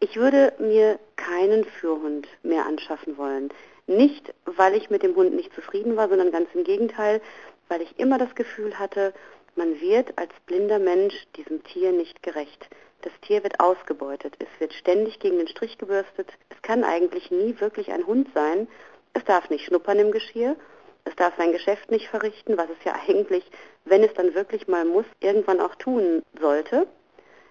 Ich 0.00 0.16
würde 0.16 0.52
mir 0.58 0.98
keinen 1.16 1.64
Führhund 1.64 2.28
mehr 2.42 2.66
anschaffen 2.66 3.16
wollen. 3.16 3.48
Nicht, 3.86 4.34
weil 4.44 4.74
ich 4.74 4.90
mit 4.90 5.02
dem 5.02 5.16
Hund 5.16 5.34
nicht 5.34 5.54
zufrieden 5.54 5.96
war, 5.96 6.10
sondern 6.10 6.30
ganz 6.30 6.50
im 6.52 6.62
Gegenteil, 6.62 7.22
weil 7.68 7.80
ich 7.80 7.98
immer 7.98 8.18
das 8.18 8.34
Gefühl 8.34 8.78
hatte, 8.78 9.14
man 9.56 9.80
wird 9.80 10.18
als 10.18 10.32
blinder 10.44 10.78
Mensch 10.78 11.14
diesem 11.36 11.64
Tier 11.64 11.92
nicht 11.92 12.22
gerecht. 12.22 12.68
Das 13.04 13.12
Tier 13.20 13.42
wird 13.42 13.60
ausgebeutet. 13.60 14.34
Es 14.38 14.48
wird 14.60 14.72
ständig 14.72 15.18
gegen 15.18 15.36
den 15.36 15.46
Strich 15.46 15.76
gebürstet. 15.76 16.32
Es 16.48 16.62
kann 16.62 16.84
eigentlich 16.84 17.30
nie 17.30 17.54
wirklich 17.60 17.92
ein 17.92 18.06
Hund 18.06 18.28
sein. 18.34 18.66
Es 19.12 19.22
darf 19.24 19.50
nicht 19.50 19.66
schnuppern 19.66 19.98
im 19.98 20.10
Geschirr. 20.10 20.56
Es 21.04 21.14
darf 21.16 21.34
sein 21.36 21.52
Geschäft 21.52 21.90
nicht 21.90 22.08
verrichten, 22.08 22.56
was 22.56 22.70
es 22.70 22.82
ja 22.82 22.94
eigentlich, 23.06 23.44
wenn 23.84 24.02
es 24.02 24.14
dann 24.14 24.34
wirklich 24.34 24.68
mal 24.68 24.86
muss, 24.86 25.04
irgendwann 25.20 25.60
auch 25.60 25.74
tun 25.74 26.22
sollte. 26.40 26.86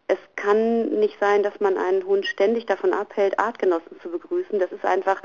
Es 0.08 0.18
kann 0.36 0.90
nicht 1.00 1.20
sein, 1.20 1.44
dass 1.44 1.60
man 1.60 1.78
einen 1.78 2.04
Hund 2.04 2.26
ständig 2.26 2.66
davon 2.66 2.92
abhält, 2.92 3.38
Artgenossen 3.38 4.00
zu 4.02 4.10
begrüßen. 4.10 4.58
Das 4.58 4.72
ist 4.72 4.84
einfach 4.84 5.22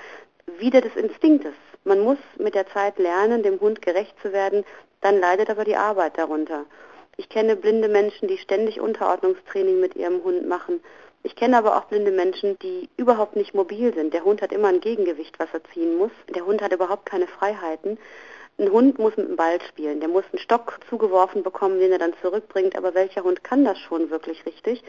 wieder 0.59 0.83
des 0.83 0.95
Instinktes. 0.95 1.55
Man 1.85 2.01
muss 2.01 2.19
mit 2.37 2.55
der 2.55 2.67
Zeit 2.67 2.99
lernen, 2.99 3.43
dem 3.43 3.61
Hund 3.61 3.81
gerecht 3.81 4.15
zu 4.21 4.35
werden. 4.35 4.67
Dann 5.01 5.19
leidet 5.19 5.49
aber 5.49 5.65
die 5.65 5.77
Arbeit 5.77 6.19
darunter. 6.19 6.67
Ich 7.21 7.29
kenne 7.29 7.57
blinde 7.57 7.89
Menschen, 7.89 8.29
die 8.29 8.39
ständig 8.39 8.81
Unterordnungstraining 8.81 9.81
mit 9.81 9.97
ihrem 9.97 10.23
Hund 10.23 10.47
machen. 10.49 10.81
Ich 11.25 11.35
kenne 11.35 11.59
aber 11.59 11.77
auch 11.77 11.87
blinde 11.87 12.13
Menschen, 12.13 12.57
die 12.61 12.89
überhaupt 12.97 13.35
nicht 13.35 13.55
mobil 13.55 13.93
sind. 13.93 14.15
Der 14.15 14.25
Hund 14.25 14.41
hat 14.41 14.53
immer 14.53 14.69
ein 14.69 14.81
Gegengewicht, 14.81 15.37
was 15.41 15.49
er 15.53 15.65
ziehen 15.75 15.97
muss. 15.97 16.13
Der 16.33 16.47
Hund 16.47 16.63
hat 16.63 16.73
überhaupt 16.73 17.07
keine 17.07 17.27
Freiheiten. 17.27 17.99
Ein 18.57 18.71
Hund 18.71 19.01
muss 19.01 19.17
mit 19.17 19.29
dem 19.29 19.35
Ball 19.35 19.61
spielen. 19.63 19.99
Der 19.99 20.09
muss 20.09 20.27
einen 20.31 20.39
Stock 20.39 20.79
zugeworfen 20.89 21.43
bekommen, 21.43 21.81
den 21.81 21.91
er 21.91 21.99
dann 21.99 22.15
zurückbringt. 22.23 22.77
Aber 22.77 22.95
welcher 22.95 23.25
Hund 23.25 23.43
kann 23.43 23.65
das 23.65 23.81
schon 23.81 24.11
wirklich 24.11 24.47
richtig? 24.47 24.85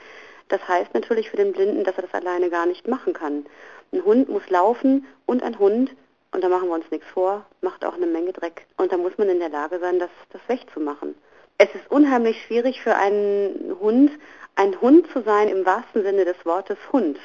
Das 0.49 0.67
heißt 0.67 0.93
natürlich 0.93 1.31
für 1.31 1.37
den 1.37 1.51
Blinden, 1.51 1.83
dass 1.83 1.95
er 1.95 2.03
das 2.03 2.13
alleine 2.13 2.51
gar 2.51 2.67
nicht 2.67 2.87
machen 2.87 3.13
kann. 3.13 3.47
Ein 3.91 4.05
Hund 4.05 4.29
muss 4.29 4.47
laufen 4.51 5.07
und 5.25 5.41
ein 5.41 5.57
Hund, 5.57 5.95
und 6.31 6.43
da 6.43 6.49
machen 6.49 6.67
wir 6.67 6.75
uns 6.75 6.91
nichts 6.91 7.07
vor, 7.07 7.43
macht 7.61 7.83
auch 7.83 7.95
eine 7.95 8.05
Menge 8.05 8.33
Dreck. 8.33 8.67
Und 8.77 8.91
da 8.91 8.97
muss 8.97 9.17
man 9.17 9.29
in 9.29 9.39
der 9.39 9.49
Lage 9.49 9.79
sein, 9.79 9.97
das, 9.97 10.11
das 10.29 10.41
wegzumachen. 10.47 11.15
Es 11.61 11.75
ist 11.75 11.91
unheimlich 11.91 12.41
schwierig 12.43 12.81
für 12.81 12.95
einen 12.95 13.75
Hund, 13.81 14.11
ein 14.55 14.79
Hund 14.79 15.11
zu 15.11 15.21
sein 15.23 15.49
im 15.49 15.65
wahrsten 15.65 16.03
Sinne 16.03 16.23
des 16.23 16.37
Wortes 16.45 16.77
Hund. 16.93 17.19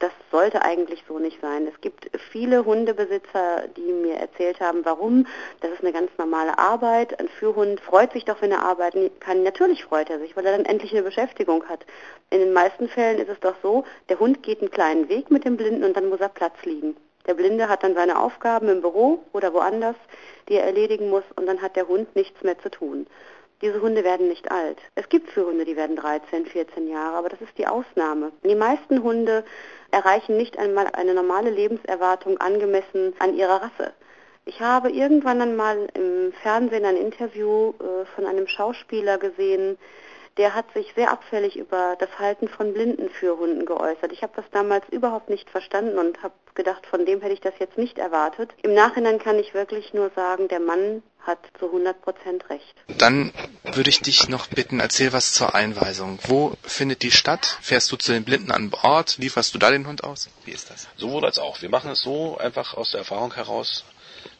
Das 0.00 0.10
sollte 0.30 0.60
eigentlich 0.60 1.02
so 1.08 1.18
nicht 1.18 1.40
sein. 1.40 1.66
Es 1.66 1.80
gibt 1.80 2.10
viele 2.30 2.66
Hundebesitzer, 2.66 3.68
die 3.78 3.90
mir 3.90 4.16
erzählt 4.16 4.60
haben, 4.60 4.84
warum. 4.84 5.26
Das 5.62 5.70
ist 5.70 5.80
eine 5.80 5.94
ganz 5.94 6.10
normale 6.18 6.58
Arbeit. 6.58 7.18
Ein 7.18 7.30
Führhund 7.30 7.80
freut 7.80 8.12
sich 8.12 8.26
doch, 8.26 8.42
wenn 8.42 8.52
er 8.52 8.62
arbeiten 8.62 9.10
kann. 9.18 9.44
Natürlich 9.44 9.82
freut 9.82 10.10
er 10.10 10.18
sich, 10.18 10.36
weil 10.36 10.44
er 10.44 10.58
dann 10.58 10.66
endlich 10.66 10.92
eine 10.92 11.02
Beschäftigung 11.02 11.66
hat. 11.66 11.86
In 12.28 12.40
den 12.40 12.52
meisten 12.52 12.86
Fällen 12.86 13.18
ist 13.18 13.30
es 13.30 13.40
doch 13.40 13.54
so, 13.62 13.84
der 14.10 14.20
Hund 14.20 14.42
geht 14.42 14.60
einen 14.60 14.70
kleinen 14.70 15.08
Weg 15.08 15.30
mit 15.30 15.46
dem 15.46 15.56
Blinden 15.56 15.84
und 15.84 15.96
dann 15.96 16.10
muss 16.10 16.20
er 16.20 16.28
Platz 16.28 16.62
liegen. 16.64 16.98
Der 17.26 17.34
Blinde 17.34 17.70
hat 17.70 17.82
dann 17.82 17.94
seine 17.94 18.18
Aufgaben 18.18 18.68
im 18.68 18.82
Büro 18.82 19.20
oder 19.32 19.54
woanders, 19.54 19.96
die 20.48 20.54
er 20.54 20.64
erledigen 20.64 21.08
muss 21.08 21.24
und 21.36 21.46
dann 21.46 21.62
hat 21.62 21.76
der 21.76 21.88
Hund 21.88 22.14
nichts 22.14 22.42
mehr 22.42 22.58
zu 22.58 22.70
tun. 22.70 23.06
Diese 23.62 23.82
Hunde 23.82 24.04
werden 24.04 24.28
nicht 24.28 24.50
alt. 24.50 24.78
Es 24.94 25.08
gibt 25.10 25.30
Führhunde, 25.30 25.66
die 25.66 25.76
werden 25.76 25.96
13, 25.96 26.46
14 26.46 26.88
Jahre, 26.88 27.18
aber 27.18 27.28
das 27.28 27.42
ist 27.42 27.58
die 27.58 27.66
Ausnahme. 27.66 28.32
Die 28.42 28.54
meisten 28.54 29.02
Hunde 29.02 29.44
erreichen 29.90 30.38
nicht 30.38 30.58
einmal 30.58 30.86
eine 30.92 31.12
normale 31.12 31.50
Lebenserwartung 31.50 32.38
angemessen 32.38 33.12
an 33.18 33.34
ihrer 33.34 33.60
Rasse. 33.62 33.92
Ich 34.46 34.60
habe 34.60 34.90
irgendwann 34.90 35.42
einmal 35.42 35.88
im 35.92 36.32
Fernsehen 36.42 36.86
ein 36.86 36.96
Interview 36.96 37.74
äh, 37.78 38.06
von 38.14 38.24
einem 38.24 38.46
Schauspieler 38.46 39.18
gesehen, 39.18 39.76
der 40.40 40.54
hat 40.54 40.72
sich 40.72 40.90
sehr 40.96 41.10
abfällig 41.10 41.56
über 41.56 41.96
das 41.98 42.08
Halten 42.18 42.48
von 42.48 42.72
Blindenführhunden 42.72 43.66
geäußert. 43.66 44.10
Ich 44.10 44.22
habe 44.22 44.32
das 44.36 44.46
damals 44.50 44.88
überhaupt 44.88 45.28
nicht 45.28 45.50
verstanden 45.50 45.98
und 45.98 46.22
habe 46.22 46.32
gedacht, 46.54 46.86
von 46.86 47.04
dem 47.04 47.20
hätte 47.20 47.34
ich 47.34 47.42
das 47.42 47.52
jetzt 47.58 47.76
nicht 47.76 47.98
erwartet. 47.98 48.50
Im 48.62 48.72
Nachhinein 48.72 49.18
kann 49.18 49.38
ich 49.38 49.52
wirklich 49.52 49.92
nur 49.92 50.10
sagen, 50.16 50.48
der 50.48 50.60
Mann 50.60 51.02
hat 51.26 51.40
zu 51.58 51.66
100 51.66 52.00
Prozent 52.00 52.48
recht. 52.48 52.74
Dann 52.96 53.34
würde 53.64 53.90
ich 53.90 54.00
dich 54.00 54.30
noch 54.30 54.46
bitten, 54.46 54.80
erzähl 54.80 55.12
was 55.12 55.34
zur 55.34 55.54
Einweisung. 55.54 56.18
Wo 56.26 56.54
findet 56.62 57.02
die 57.02 57.10
statt? 57.10 57.58
Fährst 57.60 57.92
du 57.92 57.96
zu 57.96 58.12
den 58.12 58.24
Blinden 58.24 58.50
an 58.50 58.70
Bord? 58.70 59.18
Lieferst 59.18 59.54
du 59.54 59.58
da 59.58 59.70
den 59.70 59.86
Hund 59.86 60.04
aus? 60.04 60.30
Wie 60.46 60.52
ist 60.52 60.70
das? 60.70 60.88
Sowohl 60.96 61.26
als 61.26 61.38
auch. 61.38 61.60
Wir 61.60 61.68
machen 61.68 61.90
es 61.90 62.00
so 62.00 62.38
einfach 62.38 62.72
aus 62.78 62.92
der 62.92 63.00
Erfahrung 63.00 63.34
heraus, 63.34 63.84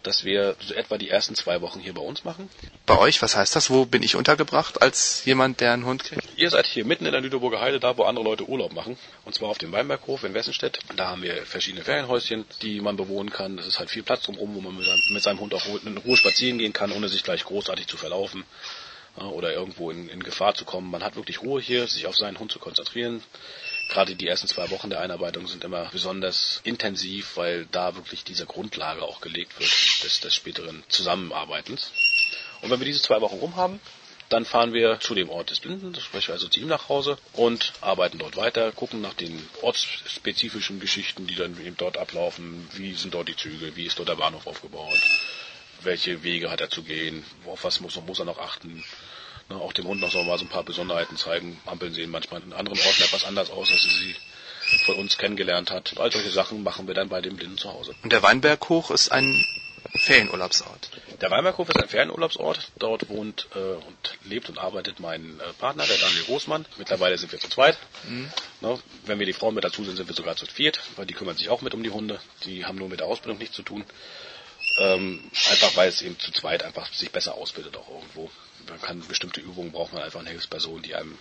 dass 0.03 0.25
wir 0.25 0.57
so 0.61 0.75
etwa 0.75 0.99
die 0.99 1.11
ersten 1.11 1.35
zwei 1.35 1.61
Wochen 1.61 1.81
hier 1.81 1.95
bei 1.95 2.01
uns 2.01 2.25
machen. 2.25 2.49
Bei 2.87 2.99
euch, 2.99 3.21
was 3.23 3.37
heißt 3.37 3.55
das? 3.55 3.71
Wo 3.71 3.85
bin 3.85 4.03
ich 4.03 4.17
untergebracht 4.17 4.81
als 4.81 5.25
jemand, 5.25 5.61
der 5.61 5.73
einen 5.73 5.85
Hund 5.85 6.05
kriegt? 6.05 6.27
Ihr 6.37 6.51
seid 6.51 6.67
hier 6.67 6.85
mitten 6.85 7.07
in 7.07 7.13
der 7.13 7.21
Lüneburger 7.21 7.61
Heide, 7.61 7.81
da 7.81 7.97
wo 7.97 8.05
andere 8.05 8.25
Leute 8.25 8.49
Urlaub 8.49 8.73
machen. 8.73 8.97
Und 9.25 9.35
zwar 9.35 9.49
auf 9.49 9.59
dem 9.59 9.73
Weinberghof 9.73 10.25
in 10.25 10.35
Wessenstedt. 10.35 10.79
Da 10.97 11.09
haben 11.09 11.23
wir 11.23 11.45
verschiedene 11.45 11.85
Ferienhäuschen, 11.85 12.45
die 12.63 12.81
man 12.81 12.97
bewohnen 12.97 13.31
kann. 13.31 13.59
Es 13.59 13.67
ist 13.67 13.79
halt 13.79 13.91
viel 13.91 14.03
Platz 14.03 14.23
drumherum, 14.23 14.55
wo 14.55 14.61
man 14.61 14.77
mit 14.77 15.23
seinem 15.23 15.41
Hund 15.41 15.55
auch 15.55 15.67
in 15.85 15.97
Ruhe 15.99 16.17
spazieren 16.17 16.59
gehen 16.59 16.73
kann, 16.73 16.93
ohne 16.93 17.09
sich 17.09 17.23
gleich 17.23 17.45
großartig 17.45 17.87
zu 17.87 17.97
verlaufen 17.97 18.45
oder 19.17 19.53
irgendwo 19.53 19.91
in, 19.91 20.09
in 20.09 20.23
Gefahr 20.23 20.55
zu 20.55 20.65
kommen. 20.65 20.91
Man 20.91 21.03
hat 21.03 21.17
wirklich 21.17 21.43
Ruhe 21.43 21.61
hier, 21.61 21.87
sich 21.87 22.07
auf 22.07 22.17
seinen 22.17 22.39
Hund 22.39 22.53
zu 22.53 22.59
konzentrieren 22.59 23.23
gerade 23.91 24.15
die 24.17 24.27
ersten 24.29 24.49
zwei 24.49 24.71
Wochen 24.71 24.91
der 24.91 25.01
Einarbeitung 25.01 25.47
sind 25.47 25.65
immer 25.65 25.89
besonders 25.91 26.61
intensiv, 26.65 27.37
weil 27.37 27.67
da 27.67 27.95
wirklich 27.97 28.25
diese 28.25 28.47
Grundlage 28.47 29.03
auch 29.03 29.21
gelegt 29.21 29.59
wird 29.59 29.71
des, 30.05 30.21
des 30.21 30.35
späteren 30.35 30.83
Zusammenarbeitens. 30.89 31.93
Und 32.63 32.71
wenn 32.71 32.81
wir 32.81 32.87
diese 32.87 33.03
zwei 33.03 33.21
Wochen 33.21 33.37
rum 33.39 33.57
haben, 33.57 33.81
dann 34.29 34.45
fahren 34.45 34.73
wir 34.73 35.01
zu 35.01 35.15
dem 35.15 35.29
Ort 35.29 35.51
des 35.51 35.59
Blinden, 35.61 35.93
wir 35.95 36.33
also 36.33 36.47
zu 36.49 36.61
ihm 36.61 36.69
nach 36.69 36.89
Hause 36.89 37.19
und 37.33 37.73
arbeiten 37.81 38.19
dort 38.19 38.37
weiter, 38.37 38.71
gucken 38.71 39.01
nach 39.01 39.15
den 39.15 39.45
ortsspezifischen 39.61 40.79
Geschichten, 40.79 41.27
die 41.27 41.35
dann 41.35 41.61
eben 41.65 41.77
dort 41.77 41.99
ablaufen. 41.99 42.69
Wie 42.75 42.95
sind 42.95 43.13
dort 43.15 43.29
die 43.29 43.37
Züge? 43.37 43.75
Wie 43.75 43.87
ist 43.87 43.99
dort 43.99 44.09
der 44.09 44.15
Bahnhof 44.17 44.47
aufgebaut? 44.47 44.99
welche 45.85 46.23
Wege 46.23 46.51
hat 46.51 46.61
er 46.61 46.71
zu 46.71 46.83
gehen, 46.83 47.25
auf 47.47 47.65
was 47.65 47.81
muss, 47.81 47.97
muss 48.07 48.19
er 48.19 48.25
noch 48.25 48.39
achten. 48.39 48.85
Ne, 49.51 49.57
auch 49.57 49.73
dem 49.73 49.87
Hund 49.87 50.01
noch 50.01 50.13
so 50.13 50.23
mal 50.23 50.39
so 50.39 50.45
ein 50.45 50.49
paar 50.49 50.63
Besonderheiten 50.63 51.17
zeigen. 51.17 51.61
Ampeln 51.67 51.93
sehen 51.93 52.11
manchmal 52.11 52.41
in 52.43 52.53
anderen 52.53 52.79
Orten 52.79 53.03
etwas 53.03 53.25
anders 53.25 53.51
aus, 53.51 53.71
als 53.71 53.83
sie 53.83 54.15
von 54.85 54.95
uns 54.95 55.19
kennengelernt 55.19 55.73
hat. 55.73 55.93
Und 55.93 56.01
all 56.01 56.13
solche 56.13 56.31
Sachen 56.31 56.63
machen 56.63 56.87
wir 56.87 56.95
dann 56.95 57.09
bei 57.09 57.21
dem 57.21 57.37
Blinden 57.37 57.59
zu 57.59 57.73
Hause. 57.73 57.93
Und 58.03 58.13
der 58.13 58.23
Weinberghoch 58.23 58.93
ist 58.93 59.11
ein 59.11 59.45
Ferienurlaubsort. 59.93 60.91
Der 61.21 61.33
Weinberghof 61.33 61.69
ist 61.69 61.83
ein 61.83 61.89
Ferienurlaubsort. 61.89 62.71
Dort 62.79 63.09
wohnt 63.09 63.49
äh, 63.57 63.59
und 63.59 64.19
lebt 64.25 64.49
und 64.49 64.59
arbeitet 64.59 65.01
mein 65.01 65.41
äh, 65.41 65.53
Partner, 65.55 65.85
der 65.85 65.99
Daniel 65.99 66.23
Großmann. 66.25 66.65
Mittlerweile 66.79 67.19
sind 67.19 67.33
wir 67.33 67.41
zu 67.41 67.49
zweit. 67.49 67.77
Mhm. 68.09 68.31
Na, 68.61 68.79
wenn 69.07 69.19
wir 69.19 69.27
die 69.27 69.33
Frauen 69.33 69.57
mit 69.57 69.65
dazu 69.65 69.83
sind, 69.85 69.97
sind 69.97 70.09
wir 70.09 70.15
sogar 70.15 70.37
zu 70.37 70.47
viert, 70.47 70.81
weil 70.95 71.07
die 71.07 71.15
kümmern 71.15 71.37
sich 71.37 71.49
auch 71.49 71.61
mit 71.61 71.75
um 71.75 71.83
die 71.83 71.91
Hunde. 71.91 72.21
Die 72.45 72.65
haben 72.65 72.79
nur 72.79 72.89
mit 72.89 73.01
der 73.01 73.09
Ausbildung 73.09 73.39
nichts 73.39 73.57
zu 73.57 73.63
tun. 73.63 73.85
Ähm, 74.79 75.29
einfach 75.51 75.75
weil 75.77 75.89
es 75.89 76.03
eben 76.03 76.17
zu 76.21 76.31
zweit 76.31 76.63
einfach 76.63 76.93
sich 76.93 77.11
besser 77.11 77.35
ausbildet 77.35 77.77
auch 77.77 77.89
irgendwo. 77.89 78.31
Man 78.71 78.81
kann 78.81 79.01
bestimmte 79.07 79.41
Übungen 79.41 79.73
braucht 79.73 79.93
man 79.93 80.03
einfach 80.03 80.21
eine 80.21 80.31
Hilfsperson, 80.31 80.83
die 80.83 80.95
einem 80.95 81.19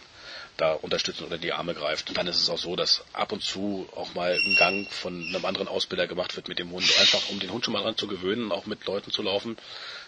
da 0.57 0.73
unterstützen 0.73 1.25
oder 1.25 1.37
die 1.37 1.53
Arme 1.53 1.73
greift. 1.73 2.09
Und 2.09 2.17
dann 2.17 2.27
ist 2.27 2.37
es 2.41 2.49
auch 2.49 2.57
so, 2.57 2.75
dass 2.75 3.03
ab 3.13 3.31
und 3.31 3.43
zu 3.43 3.87
auch 3.95 4.13
mal 4.13 4.33
ein 4.33 4.55
Gang 4.55 4.91
von 4.91 5.25
einem 5.27 5.45
anderen 5.45 5.67
Ausbilder 5.67 6.07
gemacht 6.07 6.35
wird 6.35 6.47
mit 6.47 6.59
dem 6.59 6.71
Hund, 6.71 6.85
einfach 6.99 7.29
um 7.29 7.39
den 7.39 7.51
Hund 7.51 7.65
schon 7.65 7.73
mal 7.73 7.81
dran 7.83 7.97
zu 7.97 8.07
gewöhnen, 8.07 8.51
auch 8.51 8.65
mit 8.65 8.85
Leuten 8.85 9.11
zu 9.11 9.21
laufen, 9.21 9.57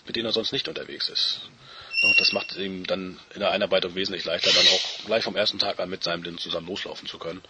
mit 0.05 0.15
denen 0.15 0.25
er 0.25 0.33
sonst 0.33 0.51
nicht 0.51 0.67
unterwegs 0.67 1.09
ist. 1.09 1.41
Das 2.17 2.33
macht 2.33 2.51
es 2.51 2.57
ihm 2.57 2.85
dann 2.87 3.19
in 3.33 3.41
der 3.41 3.51
Einarbeitung 3.51 3.95
wesentlich 3.95 4.25
leichter, 4.25 4.51
dann 4.51 4.67
auch 4.67 5.05
gleich 5.05 5.23
vom 5.23 5.35
ersten 5.35 5.59
Tag 5.59 5.79
an 5.79 5.89
mit 5.89 6.03
seinem 6.03 6.21
Blinden 6.21 6.39
zusammen 6.39 6.67
loslaufen 6.67 7.07
zu 7.07 7.19
können 7.19 7.41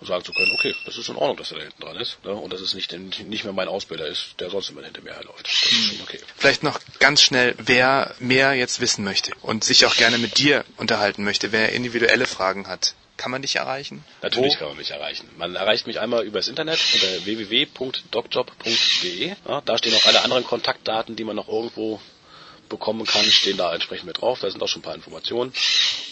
und 0.00 0.06
sagen 0.06 0.24
zu 0.24 0.32
können, 0.32 0.52
okay, 0.52 0.74
das 0.86 0.96
ist 0.96 1.08
in 1.08 1.16
Ordnung, 1.16 1.36
dass 1.36 1.52
er 1.52 1.58
da 1.58 1.64
hinten 1.64 1.82
dran 1.82 1.96
ist 1.96 2.24
ne? 2.24 2.32
und 2.32 2.52
dass 2.52 2.60
es 2.60 2.74
nicht, 2.74 2.92
nicht 2.92 3.44
mehr 3.44 3.52
mein 3.52 3.68
Ausbilder 3.68 4.06
ist, 4.06 4.34
der 4.40 4.50
sonst 4.50 4.70
immer 4.70 4.82
hinter 4.82 5.02
mir 5.02 5.14
herläuft. 5.14 5.44
Das 5.44 5.52
ist 5.52 5.88
schon 5.88 6.00
okay. 6.02 6.20
Vielleicht 6.36 6.62
noch 6.62 6.80
ganz 7.00 7.22
schnell, 7.22 7.54
wer 7.58 8.14
mehr 8.18 8.54
jetzt 8.54 8.80
wissen 8.80 9.04
möchte 9.04 9.32
und 9.42 9.64
sich 9.64 9.84
auch 9.84 9.96
gerne 9.96 10.18
mit 10.18 10.38
dir 10.38 10.64
unterhalten 10.76 11.24
möchte, 11.24 11.52
wer 11.52 11.72
individuelle 11.72 12.26
Fragen 12.26 12.66
hat, 12.66 12.94
kann 13.18 13.30
man 13.32 13.42
dich 13.42 13.56
erreichen? 13.56 14.02
Natürlich 14.22 14.54
Wo? 14.54 14.58
kann 14.58 14.68
man 14.68 14.78
mich 14.78 14.92
erreichen. 14.92 15.28
Man 15.36 15.56
erreicht 15.56 15.86
mich 15.86 16.00
einmal 16.00 16.24
übers 16.24 16.48
Internet 16.48 16.78
unter 16.94 17.26
www.docjob.de. 17.26 19.34
Ja, 19.46 19.60
da 19.60 19.76
stehen 19.76 19.94
auch 19.94 20.06
alle 20.06 20.22
anderen 20.22 20.44
Kontaktdaten, 20.44 21.16
die 21.16 21.24
man 21.24 21.36
noch 21.36 21.48
irgendwo 21.48 22.00
bekommen 22.68 23.06
kann, 23.06 23.24
stehen 23.24 23.56
da 23.56 23.72
entsprechend 23.74 24.06
mit 24.06 24.20
drauf. 24.20 24.40
Da 24.40 24.50
sind 24.50 24.62
auch 24.62 24.68
schon 24.68 24.80
ein 24.80 24.84
paar 24.84 24.94
Informationen. 24.94 25.52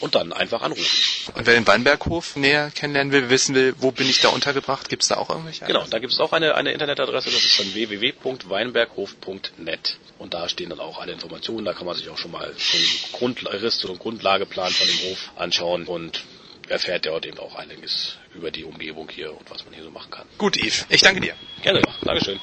Und 0.01 0.15
dann 0.15 0.33
einfach 0.33 0.63
anrufen. 0.63 1.33
Und 1.35 1.47
wer 1.47 1.55
den 1.55 1.67
Weinberghof 1.67 2.37
näher 2.37 2.71
kennenlernen 2.75 3.13
will, 3.13 3.29
wissen 3.31 3.55
will, 3.55 3.75
wo 3.79 3.93
bin 3.93 4.09
ich 4.09 4.21
da 4.21 4.29
untergebracht, 4.29 4.89
gibt 4.89 5.03
es 5.03 5.09
da 5.09 5.17
auch 5.17 5.31
irgendwelche? 5.31 5.65
Adressen? 5.65 5.81
Genau, 5.81 5.91
da 5.91 5.99
gibt 5.99 6.13
es 6.13 6.21
auch 6.21 6.33
eine, 6.33 6.55
eine 6.55 6.71
Internetadresse, 6.73 7.31
das 7.31 7.45
ist 7.45 7.59
dann 7.59 7.75
www.weinberghof.net. 7.75 9.99
Und 10.19 10.35
da 10.35 10.49
stehen 10.49 10.71
dann 10.71 10.81
auch 10.81 10.99
alle 10.99 11.13
Informationen. 11.13 11.65
Da 11.65 11.73
kann 11.73 11.87
man 11.87 11.97
sich 11.97 12.09
auch 12.09 12.19
schon 12.19 12.31
mal 12.31 12.53
so 12.59 12.77
einen 12.77 12.87
Grundriss 13.13 13.85
oder 13.85 13.93
einen 13.93 14.01
Grundlageplan 14.01 14.73
von 14.73 14.87
dem 14.87 14.99
Hof 15.11 15.31
anschauen 15.37 15.85
und 15.85 16.23
erfährt 16.69 17.07
dort 17.07 17.27
eben 17.27 17.39
auch 17.39 17.55
einiges 17.55 18.17
über 18.35 18.51
die 18.51 18.65
Umgebung 18.65 19.09
hier 19.09 19.31
und 19.31 19.49
was 19.51 19.65
man 19.65 19.75
hier 19.75 19.85
so 19.85 19.91
machen 19.91 20.11
kann. 20.11 20.27
Gut, 20.39 20.57
Yves. 20.57 20.87
Ich 20.89 21.03
danke 21.03 21.21
dir. 21.21 21.35
Gerne. 21.63 21.83
Dankeschön. 22.03 22.41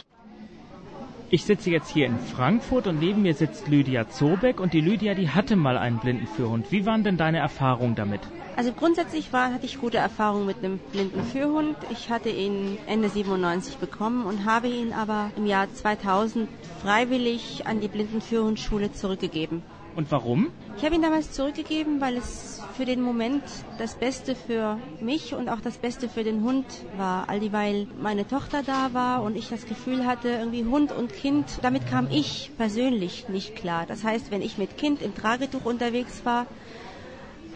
Ich 1.30 1.46
sitze 1.46 1.72
jetzt 1.72 1.90
hier 1.90 2.06
in 2.06 2.20
Frankfurt 2.20 2.88
und 2.88 3.00
neben 3.00 3.22
mir 3.24 3.34
sitzt 3.34 3.68
Lydia 3.68 4.08
Zobeck 4.10 4.60
und 4.60 4.74
die 4.74 4.82
Lydia, 4.82 5.16
die 5.16 5.30
hatte 5.30 5.56
mal 5.56 5.78
einen 5.78 6.00
Blindenführhund. 6.00 6.72
Wie 6.72 6.86
waren 6.86 7.04
denn 7.04 7.18
deine 7.18 7.40
Erfahrungen 7.40 7.96
damit? 7.96 8.22
Also 8.56 8.72
grundsätzlich 8.72 9.34
war, 9.34 9.52
hatte 9.52 9.66
ich 9.66 9.80
gute 9.80 9.98
Erfahrungen 9.98 10.46
mit 10.46 10.58
einem 10.60 10.80
Blindenführhund. 10.92 11.76
Ich 11.90 12.12
hatte 12.12 12.30
ihn 12.30 12.78
Ende 12.86 13.10
97 13.10 13.78
bekommen 13.78 14.26
und 14.26 14.46
habe 14.46 14.68
ihn 14.68 14.94
aber 14.94 15.32
im 15.36 15.48
Jahr 15.48 15.74
2000 15.74 16.48
freiwillig 16.84 17.66
an 17.66 17.82
die 17.82 17.88
Blindenführhundschule 17.88 18.92
zurückgegeben. 18.92 19.64
Und 19.96 20.12
warum? 20.12 20.52
Ich 20.76 20.84
habe 20.84 20.96
ihn 20.96 21.04
damals 21.04 21.32
zurückgegeben, 21.32 22.02
weil 22.02 22.18
es 22.18 22.62
für 22.76 22.86
den 22.86 23.02
Moment 23.02 23.44
das 23.78 23.94
Beste 23.94 24.36
für 24.36 24.80
mich 25.02 25.36
und 25.36 25.50
auch 25.50 25.62
das 25.62 25.78
Beste 25.78 26.10
für 26.10 26.24
den 26.24 26.44
Hund 26.44 26.66
war. 26.98 27.30
All 27.30 27.40
dieweil 27.40 27.88
meine 28.02 28.28
Tochter 28.28 28.64
da 28.64 28.94
war 28.94 29.22
und 29.22 29.36
ich 29.36 29.50
das 29.50 29.68
Gefühl 29.68 30.08
hatte, 30.08 30.30
irgendwie 30.30 30.66
Hund 30.66 30.92
und 30.92 31.14
Kind, 31.14 31.46
damit 31.62 31.86
kam 31.86 32.08
ich 32.10 32.52
persönlich 32.58 33.30
nicht 33.30 33.56
klar. 33.56 33.86
Das 33.86 34.04
heißt, 34.04 34.32
wenn 34.32 34.42
ich 34.42 34.58
mit 34.58 34.78
Kind 34.78 35.02
im 35.04 35.14
Tragetuch 35.14 35.66
unterwegs 35.66 36.26
war, 36.26 36.48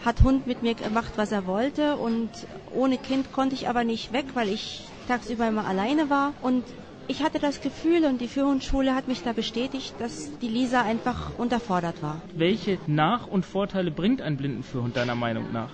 hat 0.04 0.22
Hund 0.22 0.46
mit 0.46 0.62
mir 0.62 0.74
gemacht, 0.74 1.14
was 1.16 1.32
er 1.32 1.46
wollte 1.46 1.96
und 1.96 2.30
ohne 2.72 2.98
Kind 2.98 3.32
konnte 3.32 3.56
ich 3.56 3.68
aber 3.68 3.82
nicht 3.82 4.12
weg, 4.12 4.26
weil 4.34 4.48
ich 4.48 4.84
tagsüber 5.08 5.48
immer 5.48 5.66
alleine 5.66 6.08
war 6.08 6.34
und 6.40 6.64
ich 7.08 7.22
hatte 7.22 7.38
das 7.38 7.60
Gefühl 7.62 8.04
und 8.04 8.20
die 8.20 8.28
Führungsschule 8.28 8.94
hat 8.94 9.08
mich 9.08 9.22
da 9.22 9.32
bestätigt, 9.32 9.94
dass 9.98 10.30
die 10.40 10.48
Lisa 10.48 10.82
einfach 10.82 11.38
unterfordert 11.38 12.02
war. 12.02 12.20
Welche 12.36 12.78
Nach- 12.86 13.26
und 13.26 13.44
Vorteile 13.46 13.90
bringt 13.90 14.20
ein 14.22 14.36
Blindenführhund 14.36 14.96
deiner 14.96 15.14
Meinung 15.14 15.50
nach? 15.52 15.70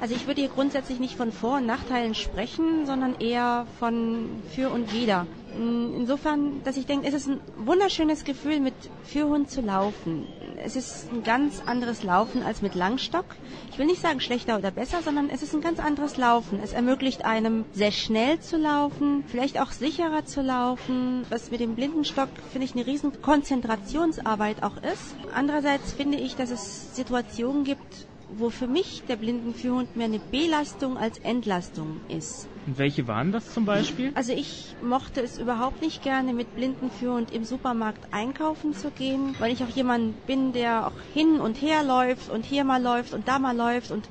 Also 0.00 0.14
ich 0.14 0.26
würde 0.26 0.42
hier 0.42 0.50
grundsätzlich 0.50 1.00
nicht 1.00 1.16
von 1.16 1.32
Vor- 1.32 1.56
und 1.56 1.66
Nachteilen 1.66 2.14
sprechen, 2.14 2.84
sondern 2.84 3.18
eher 3.18 3.66
von 3.78 4.28
für 4.54 4.70
und 4.70 4.92
wider. 4.92 5.26
Insofern, 5.56 6.62
dass 6.64 6.76
ich 6.76 6.84
denke, 6.84 7.08
es 7.08 7.14
ist 7.14 7.28
ein 7.28 7.40
wunderschönes 7.56 8.24
Gefühl, 8.24 8.60
mit 8.60 8.74
Führhund 9.04 9.50
zu 9.50 9.62
laufen. 9.62 10.26
Es 10.62 10.76
ist 10.76 11.10
ein 11.10 11.22
ganz 11.22 11.62
anderes 11.64 12.02
Laufen 12.02 12.42
als 12.42 12.60
mit 12.60 12.74
Langstock. 12.74 13.24
Ich 13.72 13.78
will 13.78 13.86
nicht 13.86 14.02
sagen 14.02 14.20
schlechter 14.20 14.58
oder 14.58 14.70
besser, 14.70 15.00
sondern 15.00 15.30
es 15.30 15.42
ist 15.42 15.54
ein 15.54 15.62
ganz 15.62 15.80
anderes 15.80 16.18
Laufen. 16.18 16.60
Es 16.62 16.74
ermöglicht 16.74 17.24
einem 17.24 17.64
sehr 17.72 17.90
schnell 17.92 18.38
zu 18.40 18.58
laufen, 18.58 19.24
vielleicht 19.28 19.58
auch 19.58 19.72
sicherer 19.72 20.26
zu 20.26 20.42
laufen, 20.42 21.24
was 21.30 21.50
mit 21.50 21.60
dem 21.60 21.74
Blindenstock, 21.74 22.28
finde 22.52 22.66
ich, 22.66 22.74
eine 22.74 22.86
riesen 22.86 23.22
Konzentrationsarbeit 23.22 24.62
auch 24.62 24.76
ist. 24.76 25.14
Andererseits 25.34 25.94
finde 25.94 26.18
ich, 26.18 26.36
dass 26.36 26.50
es 26.50 26.94
Situationen 26.94 27.64
gibt, 27.64 28.06
wo 28.28 28.50
für 28.50 28.66
mich 28.66 29.02
der 29.08 29.16
Blindenführhund 29.16 29.96
mehr 29.96 30.06
eine 30.06 30.18
Belastung 30.18 30.98
als 30.98 31.18
Entlastung 31.18 32.00
ist. 32.08 32.48
Und 32.66 32.78
welche 32.78 33.06
waren 33.06 33.32
das 33.32 33.52
zum 33.52 33.64
Beispiel? 33.64 34.12
Also 34.14 34.32
ich 34.32 34.74
mochte 34.82 35.20
es 35.20 35.38
überhaupt 35.38 35.82
nicht 35.82 36.02
gerne, 36.02 36.32
mit 36.32 36.54
Blindenführhund 36.54 37.30
im 37.30 37.44
Supermarkt 37.44 38.12
einkaufen 38.12 38.74
zu 38.74 38.90
gehen, 38.90 39.36
weil 39.38 39.52
ich 39.52 39.62
auch 39.62 39.68
jemand 39.68 40.26
bin, 40.26 40.52
der 40.52 40.88
auch 40.88 40.98
hin 41.14 41.40
und 41.40 41.60
her 41.60 41.82
läuft 41.84 42.28
und 42.30 42.44
hier 42.44 42.64
mal 42.64 42.82
läuft 42.82 43.14
und 43.14 43.28
da 43.28 43.38
mal 43.38 43.56
läuft 43.56 43.90
und 43.90 44.08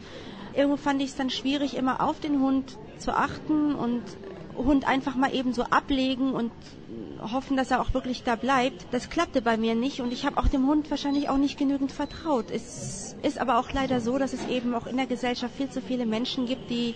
irgendwo 0.56 0.78
fand 0.78 1.02
ich 1.02 1.10
es 1.10 1.16
dann 1.16 1.30
schwierig, 1.30 1.76
immer 1.76 2.02
auf 2.02 2.20
den 2.20 2.40
Hund 2.40 2.78
zu 2.98 3.12
achten 3.12 3.76
und 3.76 4.04
Hund 4.56 4.88
einfach 4.88 5.16
mal 5.16 5.34
eben 5.34 5.54
so 5.54 5.64
ablegen 5.64 6.32
und 6.32 6.52
hoffen, 7.22 7.58
dass 7.58 7.72
er 7.72 7.82
auch 7.82 7.94
wirklich 7.94 8.24
da 8.24 8.36
bleibt. 8.36 8.86
Das 8.92 9.10
klappte 9.10 9.42
bei 9.42 9.58
mir 9.58 9.76
nicht 9.76 10.02
und 10.02 10.12
ich 10.14 10.26
habe 10.26 10.38
auch 10.38 10.48
dem 10.48 10.68
Hund 10.68 10.90
wahrscheinlich 10.90 11.30
auch 11.30 11.38
nicht 11.38 11.58
genügend 11.58 11.92
vertraut. 11.92 12.52
Es 12.52 13.16
ist 13.22 13.40
aber 13.40 13.60
auch 13.60 13.72
leider 13.72 14.00
so, 14.02 14.18
dass 14.18 14.34
es 14.34 14.48
eben 14.48 14.74
auch 14.76 14.88
in 14.88 14.98
der 14.98 15.08
Gesellschaft 15.08 15.56
viel 15.56 15.70
zu 15.70 15.82
viele 15.82 16.06
Menschen 16.06 16.46
gibt, 16.46 16.70
die 16.70 16.96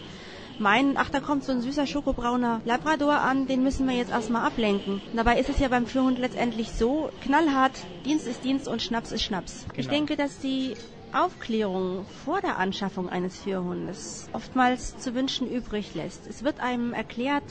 meinen, 0.60 0.98
ach, 0.98 1.10
da 1.10 1.20
kommt 1.20 1.44
so 1.44 1.52
ein 1.52 1.62
süßer 1.62 1.88
schokobrauner 1.88 2.62
Labrador 2.66 3.20
an, 3.20 3.48
den 3.48 3.64
müssen 3.64 3.88
wir 3.88 3.96
jetzt 3.96 4.12
erstmal 4.12 4.46
ablenken. 4.46 5.02
Dabei 5.16 5.40
ist 5.40 5.50
es 5.50 5.60
ja 5.60 5.70
beim 5.70 5.86
Führhund 5.86 6.20
letztendlich 6.20 6.72
so, 6.72 7.10
knallhart, 7.24 7.72
Dienst 8.06 8.28
ist 8.28 8.44
Dienst 8.44 8.68
und 8.68 8.82
Schnaps 8.82 9.12
ist 9.12 9.24
Schnaps. 9.24 9.66
Genau. 9.70 9.80
Ich 9.80 9.88
denke, 9.88 10.18
dass 10.18 10.40
die 10.40 10.74
Aufklärung 11.12 12.06
vor 12.24 12.40
der 12.42 12.58
Anschaffung 12.58 13.10
eines 13.10 13.38
Führhundes 13.38 14.30
oftmals 14.34 14.98
zu 15.00 15.16
wünschen 15.16 15.50
übrig 15.50 15.96
lässt. 15.96 16.28
Es 16.28 16.44
wird 16.44 16.60
einem 16.60 16.94
erklärt, 16.94 17.44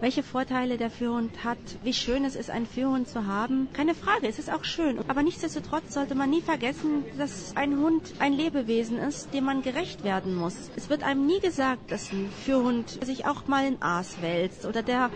welche 0.00 0.22
Vorteile 0.22 0.76
der 0.76 0.90
Führhund 0.90 1.44
hat, 1.44 1.58
wie 1.82 1.94
schön 1.94 2.24
es 2.24 2.34
ist, 2.34 2.50
einen 2.50 2.66
Führhund 2.66 3.08
zu 3.08 3.26
haben. 3.26 3.68
Keine 3.72 3.94
Frage, 3.94 4.28
es 4.28 4.38
ist 4.38 4.52
auch 4.52 4.64
schön. 4.64 4.98
Aber 5.08 5.22
nichtsdestotrotz 5.22 5.94
sollte 5.94 6.14
man 6.14 6.30
nie 6.30 6.40
vergessen, 6.40 7.04
dass 7.16 7.56
ein 7.56 7.78
Hund 7.78 8.14
ein 8.18 8.32
Lebewesen 8.32 8.98
ist, 8.98 9.32
dem 9.32 9.44
man 9.44 9.62
gerecht 9.62 10.04
werden 10.04 10.34
muss. 10.34 10.70
Es 10.76 10.90
wird 10.90 11.02
einem 11.02 11.26
nie 11.26 11.40
gesagt, 11.40 11.90
dass 11.90 12.12
ein 12.12 12.30
Führhund 12.30 12.98
sich 13.04 13.26
auch 13.26 13.46
mal 13.46 13.66
in 13.66 13.80
Aas 13.80 14.20
wälzt 14.20 14.66
oder 14.66 14.82
der 14.82 15.10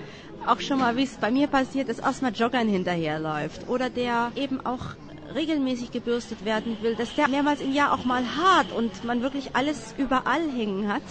auch 0.47 0.61
schon 0.61 0.79
mal, 0.79 0.97
wie 0.97 1.03
es 1.03 1.17
bei 1.17 1.31
mir 1.31 1.49
passiert 1.49 1.89
ist, 1.89 1.99
erstmal 1.99 2.33
Joggern 2.33 2.69
hinterherläuft 2.69 3.69
oder 3.69 3.91
der 3.91 4.33
eben 4.37 4.65
auch 4.65 4.95
regelmäßig 5.35 5.91
gebürstet 5.91 6.45
werden 6.45 6.79
will, 6.83 6.95
dass 6.95 7.15
der 7.15 7.29
mehrmals 7.29 7.61
im 7.61 7.73
Jahr 7.73 7.93
auch 7.93 8.05
mal 8.05 8.25
hart 8.37 8.73
und 8.73 9.05
man 9.05 9.23
wirklich 9.23 9.55
alles 9.55 9.95
überall 9.99 10.51
hängen 10.51 10.93
hat 10.93 11.03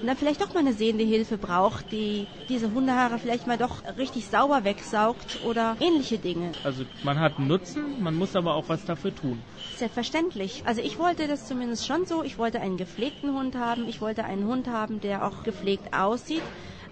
und 0.00 0.06
dann 0.06 0.16
vielleicht 0.16 0.40
doch 0.40 0.52
mal 0.54 0.60
eine 0.60 0.72
sehende 0.72 1.04
Hilfe 1.04 1.38
braucht, 1.38 1.90
die 1.92 2.26
diese 2.48 2.72
Hundehaare 2.72 3.18
vielleicht 3.18 3.46
mal 3.46 3.58
doch 3.58 3.82
richtig 3.96 4.26
sauber 4.26 4.64
wegsaugt 4.64 5.38
oder 5.44 5.76
ähnliche 5.80 6.18
Dinge. 6.18 6.52
Also 6.64 6.84
man 7.02 7.18
hat 7.20 7.38
Nutzen, 7.38 8.02
man 8.02 8.14
muss 8.14 8.36
aber 8.36 8.54
auch 8.54 8.68
was 8.68 8.84
dafür 8.84 9.14
tun. 9.14 9.42
Selbstverständlich. 9.76 10.62
Also 10.66 10.80
ich 10.80 10.98
wollte 10.98 11.26
das 11.26 11.46
zumindest 11.46 11.86
schon 11.86 12.04
so. 12.06 12.22
Ich 12.22 12.38
wollte 12.38 12.60
einen 12.60 12.76
gepflegten 12.76 13.32
Hund 13.32 13.56
haben. 13.56 13.88
Ich 13.88 14.00
wollte 14.00 14.24
einen 14.24 14.46
Hund 14.46 14.68
haben, 14.68 15.00
der 15.00 15.26
auch 15.26 15.42
gepflegt 15.44 15.94
aussieht. 15.94 16.42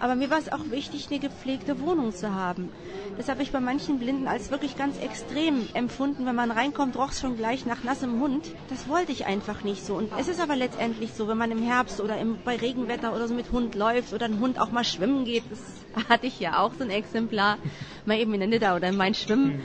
Aber 0.01 0.15
mir 0.15 0.31
war 0.31 0.39
es 0.39 0.51
auch 0.51 0.71
wichtig, 0.71 1.09
eine 1.11 1.21
gepflegte 1.21 1.81
Wohnung 1.81 2.15
zu 2.15 2.35
haben. 2.35 2.71
Das 3.19 3.29
habe 3.29 3.43
ich 3.43 3.53
bei 3.53 3.61
manchen 3.61 3.99
Blinden 3.99 4.29
als 4.29 4.51
wirklich 4.51 4.77
ganz 4.77 4.99
extrem 4.99 5.69
empfunden. 5.75 6.25
Wenn 6.25 6.35
man 6.35 6.51
reinkommt, 6.51 6.97
roch 6.97 7.11
es 7.11 7.21
schon 7.21 7.37
gleich 7.37 7.67
nach 7.67 7.85
nassem 7.85 8.19
Hund. 8.19 8.51
Das 8.71 8.89
wollte 8.89 9.13
ich 9.13 9.27
einfach 9.27 9.63
nicht 9.63 9.85
so. 9.85 9.95
Und 9.95 10.11
es 10.19 10.29
ist 10.29 10.41
aber 10.41 10.57
letztendlich 10.57 11.13
so, 11.13 11.29
wenn 11.29 11.37
man 11.37 11.51
im 11.51 11.63
Herbst 11.63 12.01
oder 12.01 12.19
im, 12.19 12.39
bei 12.45 12.57
Regenwetter 12.57 13.15
oder 13.15 13.29
so 13.29 13.35
mit 13.35 13.53
Hund 13.53 13.75
läuft 13.75 14.15
oder 14.15 14.25
ein 14.25 14.41
Hund 14.41 14.59
auch 14.59 14.71
mal 14.71 14.85
schwimmen 14.85 15.27
geht, 15.27 15.45
das 15.51 15.61
hatte 16.09 16.27
ich 16.27 16.41
ja 16.41 16.61
auch 16.61 16.73
so 16.79 16.85
ein 16.85 16.91
Exemplar, 16.91 17.59
mal 18.07 18.19
eben 18.19 18.33
in 18.33 18.41
der 18.41 18.49
Nidda 18.49 18.77
oder 18.77 18.89
in 18.89 18.97
Main 18.97 19.15
schwimmen. 19.15 19.61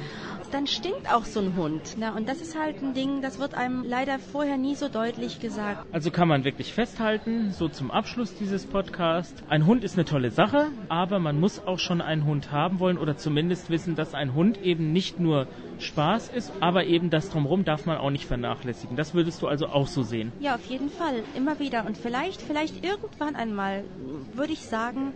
Dann 0.49 0.67
stinkt 0.67 1.11
auch 1.11 1.25
so 1.25 1.39
ein 1.39 1.55
Hund. 1.55 1.95
Na, 1.97 2.15
und 2.15 2.27
das 2.29 2.41
ist 2.41 2.57
halt 2.59 2.81
ein 2.81 2.93
Ding, 2.93 3.21
das 3.21 3.39
wird 3.39 3.53
einem 3.53 3.83
leider 3.83 4.19
vorher 4.19 4.57
nie 4.57 4.75
so 4.75 4.89
deutlich 4.89 5.39
gesagt. 5.39 5.85
Also 5.91 6.11
kann 6.11 6.27
man 6.27 6.43
wirklich 6.43 6.73
festhalten, 6.73 7.51
so 7.51 7.67
zum 7.67 7.91
Abschluss 7.91 8.35
dieses 8.35 8.65
Podcasts, 8.65 9.41
ein 9.47 9.65
Hund 9.65 9.83
ist 9.83 9.95
eine 9.95 10.05
tolle 10.05 10.31
Sache, 10.31 10.67
aber 10.89 11.19
man 11.19 11.39
muss 11.39 11.59
auch 11.65 11.79
schon 11.79 12.01
einen 12.01 12.25
Hund 12.25 12.51
haben 12.51 12.79
wollen 12.79 12.97
oder 12.97 13.17
zumindest 13.17 13.69
wissen, 13.69 13.95
dass 13.95 14.13
ein 14.13 14.33
Hund 14.33 14.61
eben 14.61 14.91
nicht 14.91 15.19
nur 15.19 15.47
Spaß 15.79 16.29
ist, 16.29 16.51
aber 16.61 16.85
eben 16.85 17.09
das 17.09 17.29
drumherum 17.29 17.65
darf 17.65 17.85
man 17.85 17.97
auch 17.97 18.09
nicht 18.09 18.25
vernachlässigen. 18.25 18.95
Das 18.95 19.13
würdest 19.13 19.41
du 19.41 19.47
also 19.47 19.67
auch 19.67 19.87
so 19.87 20.03
sehen. 20.03 20.31
Ja, 20.39 20.55
auf 20.55 20.65
jeden 20.65 20.89
Fall. 20.89 21.23
Immer 21.35 21.59
wieder. 21.59 21.85
Und 21.85 21.97
vielleicht, 21.97 22.41
vielleicht 22.41 22.83
irgendwann 22.83 23.35
einmal 23.35 23.83
würde 24.33 24.53
ich 24.53 24.61
sagen, 24.61 25.13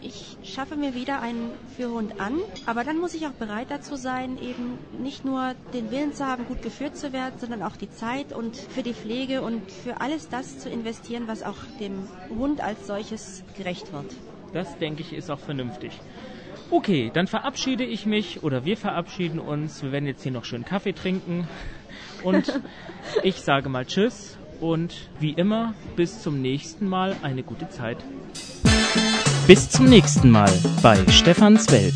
ich 0.00 0.36
schaffe 0.44 0.76
mir 0.76 0.94
wieder 0.94 1.20
einen 1.20 1.52
Führhund 1.76 2.20
an, 2.20 2.38
aber 2.66 2.84
dann 2.84 2.98
muss 2.98 3.14
ich 3.14 3.26
auch 3.26 3.32
bereit 3.32 3.66
dazu 3.70 3.96
sein, 3.96 4.38
eben 4.40 4.78
nicht 5.02 5.24
nur 5.24 5.54
den 5.72 5.90
Willen 5.90 6.12
zu 6.12 6.24
haben, 6.24 6.44
gut 6.44 6.62
geführt 6.62 6.96
zu 6.96 7.12
werden, 7.12 7.38
sondern 7.38 7.62
auch 7.62 7.76
die 7.76 7.90
Zeit 7.90 8.32
und 8.32 8.56
für 8.56 8.82
die 8.82 8.94
Pflege 8.94 9.42
und 9.42 9.70
für 9.70 10.00
alles 10.00 10.28
das 10.28 10.58
zu 10.58 10.70
investieren, 10.70 11.24
was 11.26 11.42
auch 11.42 11.56
dem 11.80 12.08
Hund 12.28 12.60
als 12.60 12.86
solches 12.86 13.42
gerecht 13.56 13.92
wird. 13.92 14.06
Das 14.52 14.78
denke 14.78 15.02
ich 15.02 15.12
ist 15.12 15.30
auch 15.30 15.40
vernünftig. 15.40 15.92
Okay, 16.70 17.10
dann 17.12 17.26
verabschiede 17.26 17.84
ich 17.84 18.04
mich 18.04 18.42
oder 18.42 18.64
wir 18.64 18.76
verabschieden 18.76 19.38
uns. 19.38 19.82
Wir 19.82 19.90
werden 19.90 20.06
jetzt 20.06 20.22
hier 20.22 20.32
noch 20.32 20.44
schön 20.44 20.64
Kaffee 20.64 20.92
trinken 20.92 21.48
und 22.22 22.60
ich 23.22 23.36
sage 23.36 23.68
mal 23.70 23.86
Tschüss 23.86 24.36
und 24.60 25.08
wie 25.18 25.32
immer 25.32 25.74
bis 25.96 26.20
zum 26.20 26.42
nächsten 26.42 26.86
Mal 26.86 27.16
eine 27.22 27.42
gute 27.42 27.70
Zeit. 27.70 27.96
Bis 29.46 29.70
zum 29.70 29.86
nächsten 29.86 30.30
Mal 30.30 30.52
bei 30.82 30.96
Stefans 31.08 31.72
Welt. 31.72 31.94